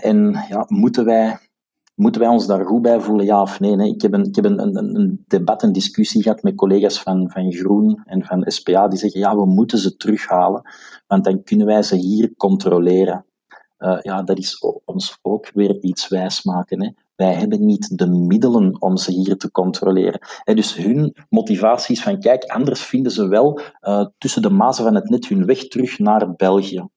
en 0.00 0.44
ja, 0.48 0.64
moeten 0.68 1.04
wij 1.04 1.38
Moeten 1.94 2.20
wij 2.20 2.30
ons 2.30 2.46
daar 2.46 2.64
goed 2.64 2.82
bij 2.82 3.00
voelen, 3.00 3.26
ja 3.26 3.40
of 3.40 3.60
nee? 3.60 3.88
Ik 3.88 4.02
heb, 4.02 4.12
een, 4.12 4.24
ik 4.24 4.34
heb 4.34 4.44
een, 4.44 4.58
een, 4.58 4.96
een, 4.96 5.24
debat, 5.26 5.62
een 5.62 5.72
discussie 5.72 6.22
gehad 6.22 6.42
met 6.42 6.54
collega's 6.54 7.02
van, 7.02 7.30
van 7.30 7.52
Groen 7.52 8.02
en 8.04 8.24
van 8.24 8.44
SPA, 8.46 8.88
die 8.88 8.98
zeggen, 8.98 9.20
ja, 9.20 9.36
we 9.36 9.46
moeten 9.46 9.78
ze 9.78 9.96
terughalen, 9.96 10.62
want 11.06 11.24
dan 11.24 11.42
kunnen 11.42 11.66
wij 11.66 11.82
ze 11.82 11.96
hier 11.96 12.34
controleren. 12.36 13.24
Uh, 13.78 13.98
ja, 14.00 14.22
dat 14.22 14.38
is 14.38 14.58
ons 14.84 15.18
ook 15.22 15.50
weer 15.52 15.80
iets 15.80 16.08
wijsmaken. 16.08 16.82
Hè. 16.82 16.90
Wij 17.16 17.32
hebben 17.32 17.64
niet 17.64 17.98
de 17.98 18.06
middelen 18.06 18.82
om 18.82 18.96
ze 18.96 19.12
hier 19.12 19.36
te 19.36 19.50
controleren. 19.50 20.20
dus 20.44 20.76
hun 20.76 21.16
motivatie 21.28 21.94
is 21.94 22.02
van, 22.02 22.20
kijk, 22.20 22.44
anders 22.44 22.80
vinden 22.80 23.12
ze 23.12 23.28
wel 23.28 23.60
uh, 23.82 24.06
tussen 24.18 24.42
de 24.42 24.50
mazen 24.50 24.84
van 24.84 24.94
het 24.94 25.08
net 25.08 25.26
hun 25.26 25.46
weg 25.46 25.68
terug 25.68 25.98
naar 25.98 26.34
België. 26.36 26.88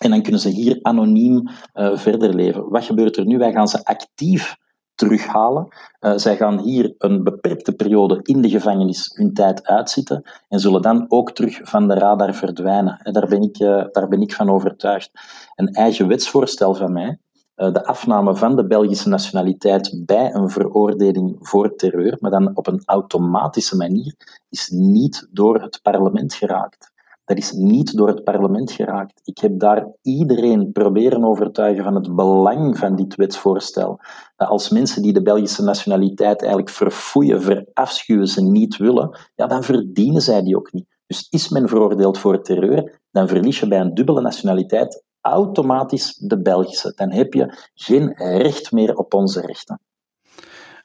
En 0.00 0.10
dan 0.10 0.22
kunnen 0.22 0.40
ze 0.40 0.48
hier 0.48 0.78
anoniem 0.82 1.48
uh, 1.74 1.96
verder 1.96 2.34
leven. 2.34 2.68
Wat 2.68 2.84
gebeurt 2.84 3.16
er 3.16 3.26
nu? 3.26 3.38
Wij 3.38 3.52
gaan 3.52 3.68
ze 3.68 3.84
actief 3.84 4.56
terughalen. 4.94 5.68
Uh, 6.00 6.12
zij 6.16 6.36
gaan 6.36 6.58
hier 6.58 6.94
een 6.98 7.24
beperkte 7.24 7.72
periode 7.72 8.20
in 8.22 8.40
de 8.40 8.48
gevangenis 8.48 9.10
hun 9.14 9.32
tijd 9.32 9.66
uitzitten 9.66 10.30
en 10.48 10.60
zullen 10.60 10.82
dan 10.82 11.04
ook 11.08 11.32
terug 11.32 11.60
van 11.62 11.88
de 11.88 11.94
radar 11.94 12.34
verdwijnen. 12.34 13.00
En 13.02 13.12
daar, 13.12 13.28
ben 13.28 13.42
ik, 13.42 13.58
daar 13.92 14.08
ben 14.08 14.20
ik 14.20 14.34
van 14.34 14.50
overtuigd. 14.50 15.10
Een 15.54 15.68
eigen 15.68 16.08
wetsvoorstel 16.08 16.74
van 16.74 16.92
mij, 16.92 17.18
de 17.54 17.84
afname 17.84 18.36
van 18.36 18.56
de 18.56 18.66
Belgische 18.66 19.08
nationaliteit 19.08 20.02
bij 20.06 20.34
een 20.34 20.50
veroordeling 20.50 21.36
voor 21.40 21.74
terreur, 21.74 22.16
maar 22.20 22.30
dan 22.30 22.56
op 22.56 22.66
een 22.66 22.82
automatische 22.84 23.76
manier, 23.76 24.14
is 24.48 24.68
niet 24.68 25.28
door 25.30 25.62
het 25.62 25.80
parlement 25.82 26.34
geraakt. 26.34 26.89
Dat 27.30 27.38
is 27.38 27.52
niet 27.52 27.96
door 27.96 28.08
het 28.08 28.24
parlement 28.24 28.72
geraakt. 28.72 29.20
Ik 29.24 29.38
heb 29.38 29.58
daar 29.58 29.88
iedereen 30.02 30.72
proberen 30.72 31.24
overtuigen 31.24 31.84
van 31.84 31.94
het 31.94 32.14
belang 32.14 32.78
van 32.78 32.96
dit 32.96 33.14
wetsvoorstel. 33.14 34.00
Dat 34.36 34.48
als 34.48 34.68
mensen 34.68 35.02
die 35.02 35.12
de 35.12 35.22
Belgische 35.22 35.62
nationaliteit 35.62 36.40
eigenlijk 36.40 36.70
verfoeien, 36.70 37.42
verafschuwen, 37.42 38.26
ze 38.26 38.42
niet 38.42 38.76
willen, 38.76 39.18
ja, 39.34 39.46
dan 39.46 39.62
verdienen 39.62 40.22
zij 40.22 40.42
die 40.42 40.56
ook 40.56 40.72
niet. 40.72 40.86
Dus 41.06 41.26
is 41.28 41.48
men 41.48 41.68
veroordeeld 41.68 42.18
voor 42.18 42.42
terreur, 42.42 43.00
dan 43.10 43.28
verlies 43.28 43.60
je 43.60 43.68
bij 43.68 43.80
een 43.80 43.94
dubbele 43.94 44.20
nationaliteit 44.20 45.04
automatisch 45.20 46.14
de 46.14 46.42
Belgische. 46.42 46.92
Dan 46.94 47.12
heb 47.12 47.34
je 47.34 47.70
geen 47.74 48.12
recht 48.16 48.72
meer 48.72 48.94
op 48.94 49.14
onze 49.14 49.40
rechten. 49.40 49.80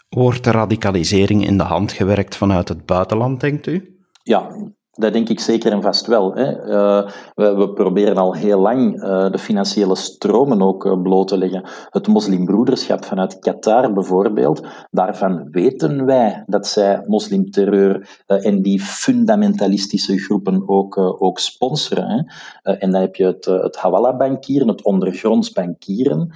Wordt 0.10 0.44
de 0.44 0.52
radicalisering 0.52 1.48
in 1.48 1.58
de 1.58 1.64
hand 1.64 1.92
gewerkt 1.92 2.36
vanuit 2.36 2.68
het 2.68 2.86
buitenland, 2.86 3.40
denkt 3.40 3.68
u? 3.68 4.00
Ja, 4.24 4.50
dat 4.96 5.14
denk 5.14 5.30
ik 5.30 5.40
zeker 5.40 5.72
en 5.72 5.82
vast 5.82 6.06
wel. 6.06 6.34
Hè. 6.34 6.68
Uh, 6.68 7.10
we, 7.36 7.56
we, 7.56 7.70
proberen 7.74 8.18
al 8.18 8.34
heel 8.34 8.60
lang 8.60 9.04
uh, 9.04 9.32
de 9.32 9.38
financiële 9.38 9.96
stromen 9.96 10.62
ook 10.62 10.86
uh, 10.86 11.02
bloot 11.02 11.28
te 11.28 11.38
leggen. 11.38 11.64
Het 11.90 12.08
moslimbroederschap 12.08 13.06
vanuit 13.06 13.40
Qatar 13.40 13.94
bijvoorbeeld, 13.94 14.68
daarvan 14.92 15.48
weten 15.52 16.06
wij 16.06 16.44
dat 16.46 16.68
zij 16.68 17.04
moslimterreur 17.08 18.24
en 18.26 18.62
die 18.62 18.82
fundamentalistische 18.82 20.18
groepen 20.18 20.64
ook, 20.70 20.98
ook 20.98 21.40
sponsoren. 21.40 22.10
Hè. 22.10 22.72
en 22.72 22.92
dan 22.92 23.02
heb 23.02 23.16
je 23.16 23.26
het, 23.26 23.46
het 23.46 23.76
Hawala-bankieren, 23.76 24.68
het 24.68 24.84
ondergronds 24.84 25.52
bankieren, 25.52 26.32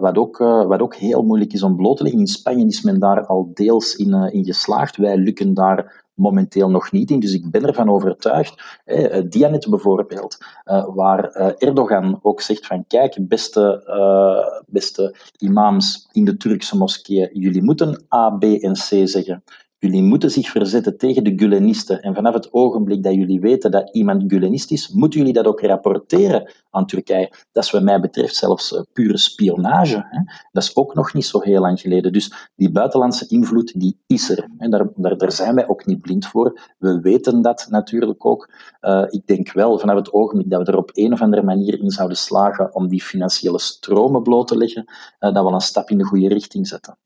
wat, 0.00 0.18
ook, 0.18 0.38
wat 0.38 0.80
ook 0.80 0.94
heel 0.94 1.22
moeilijk 1.22 1.52
is 1.52 1.62
om 1.62 1.76
bloot 1.76 1.96
te 1.96 2.02
leggen. 2.02 2.20
In 2.20 2.26
Spanje 2.26 2.66
is 2.66 2.82
men 2.82 2.98
daar 2.98 3.26
al 3.26 3.50
deels 3.54 3.94
in, 3.94 4.12
in 4.12 4.44
geslaagd. 4.44 4.96
Wij 4.96 5.16
lukken 5.16 5.54
daar 5.54 6.03
momenteel 6.14 6.70
nog 6.70 6.92
niet 6.92 7.10
in. 7.10 7.20
Dus 7.20 7.34
ik 7.34 7.50
ben 7.50 7.66
ervan 7.66 7.90
overtuigd, 7.90 8.80
eh, 8.84 9.22
Dianet 9.28 9.70
bijvoorbeeld, 9.70 10.38
eh, 10.64 10.86
waar 10.94 11.24
eh, 11.24 11.68
Erdogan 11.68 12.18
ook 12.22 12.40
zegt 12.40 12.66
van 12.66 12.84
kijk, 12.86 13.16
beste, 13.20 13.84
uh, 13.86 14.62
beste 14.66 15.14
imams 15.38 16.08
in 16.12 16.24
de 16.24 16.36
Turkse 16.36 16.76
moskeeën, 16.76 17.28
jullie 17.32 17.62
moeten 17.62 18.04
A, 18.14 18.30
B 18.30 18.42
en 18.42 18.72
C 18.72 19.08
zeggen. 19.08 19.42
Jullie 19.84 20.02
moeten 20.02 20.30
zich 20.30 20.50
verzetten 20.50 20.96
tegen 20.96 21.24
de 21.24 21.32
Gulenisten. 21.36 22.02
En 22.02 22.14
vanaf 22.14 22.34
het 22.34 22.52
ogenblik 22.52 23.02
dat 23.02 23.14
jullie 23.14 23.40
weten 23.40 23.70
dat 23.70 23.90
iemand 23.92 24.24
Gulenist 24.26 24.70
is, 24.70 24.88
moeten 24.88 25.18
jullie 25.18 25.34
dat 25.34 25.46
ook 25.46 25.60
rapporteren 25.60 26.52
aan 26.70 26.86
Turkije. 26.86 27.32
Dat 27.52 27.64
is 27.64 27.70
wat 27.70 27.82
mij 27.82 28.00
betreft 28.00 28.36
zelfs 28.36 28.72
uh, 28.72 28.80
pure 28.92 29.18
spionage. 29.18 30.06
Hè. 30.10 30.18
Dat 30.52 30.62
is 30.62 30.76
ook 30.76 30.94
nog 30.94 31.14
niet 31.14 31.26
zo 31.26 31.40
heel 31.40 31.60
lang 31.60 31.80
geleden. 31.80 32.12
Dus 32.12 32.50
die 32.54 32.72
buitenlandse 32.72 33.26
invloed, 33.28 33.80
die 33.80 33.98
is 34.06 34.30
er. 34.30 34.48
En 34.58 34.70
daar, 34.70 34.88
daar, 34.94 35.16
daar 35.16 35.32
zijn 35.32 35.54
wij 35.54 35.68
ook 35.68 35.86
niet 35.86 36.00
blind 36.00 36.26
voor. 36.26 36.60
We 36.78 37.00
weten 37.00 37.42
dat 37.42 37.66
natuurlijk 37.70 38.26
ook. 38.26 38.50
Uh, 38.80 39.04
ik 39.08 39.26
denk 39.26 39.52
wel, 39.52 39.78
vanaf 39.78 39.96
het 39.96 40.12
ogenblik 40.12 40.50
dat 40.50 40.66
we 40.66 40.72
er 40.72 40.78
op 40.78 40.90
een 40.92 41.12
of 41.12 41.20
andere 41.20 41.42
manier 41.42 41.80
in 41.80 41.90
zouden 41.90 42.16
slagen 42.16 42.74
om 42.74 42.88
die 42.88 43.02
financiële 43.02 43.58
stromen 43.58 44.22
bloot 44.22 44.48
te 44.48 44.56
leggen, 44.56 44.84
uh, 45.20 45.34
dat 45.34 45.44
we 45.44 45.52
een 45.52 45.60
stap 45.60 45.90
in 45.90 45.98
de 45.98 46.04
goede 46.04 46.28
richting 46.28 46.66
zetten. 46.66 46.98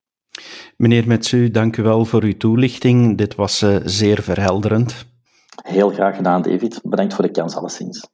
Meneer 0.77 1.07
Metsu, 1.07 1.51
dank 1.51 1.77
u 1.77 1.83
wel 1.83 2.05
voor 2.05 2.23
uw 2.23 2.37
toelichting. 2.37 3.19
Dit 3.19 3.35
was 3.35 3.63
uh, 3.63 3.77
zeer 3.85 4.23
verhelderend. 4.23 5.07
Heel 5.63 5.91
graag 5.91 6.17
gedaan, 6.17 6.43
David. 6.43 6.81
Bedankt 6.83 7.15
voor 7.15 7.25
de 7.25 7.31
kans, 7.31 7.55
alleszins. 7.55 8.09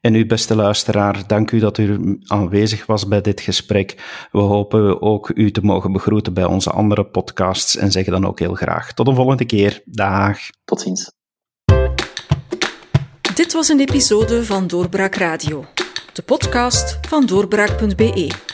En 0.00 0.14
u, 0.14 0.26
beste 0.26 0.56
luisteraar, 0.56 1.26
dank 1.26 1.50
u 1.50 1.58
dat 1.58 1.78
u 1.78 2.18
aanwezig 2.26 2.86
was 2.86 3.08
bij 3.08 3.20
dit 3.20 3.40
gesprek. 3.40 3.94
We 4.32 4.40
hopen 4.40 5.02
ook 5.02 5.30
u 5.34 5.50
te 5.50 5.64
mogen 5.64 5.92
begroeten 5.92 6.34
bij 6.34 6.44
onze 6.44 6.70
andere 6.70 7.04
podcasts 7.04 7.76
en 7.76 7.90
zeggen 7.90 8.12
dan 8.12 8.26
ook 8.26 8.38
heel 8.38 8.54
graag 8.54 8.92
tot 8.92 9.08
een 9.08 9.14
volgende 9.14 9.44
keer. 9.44 9.82
Dag. 9.84 10.38
Tot 10.64 10.80
ziens. 10.80 11.12
Dit 13.34 13.52
was 13.52 13.68
een 13.68 13.80
episode 13.80 14.44
van 14.44 14.66
Doorbraak 14.66 15.14
Radio, 15.14 15.64
de 16.12 16.22
podcast 16.22 16.98
van 17.08 17.26
doorbraak.be. 17.26 18.53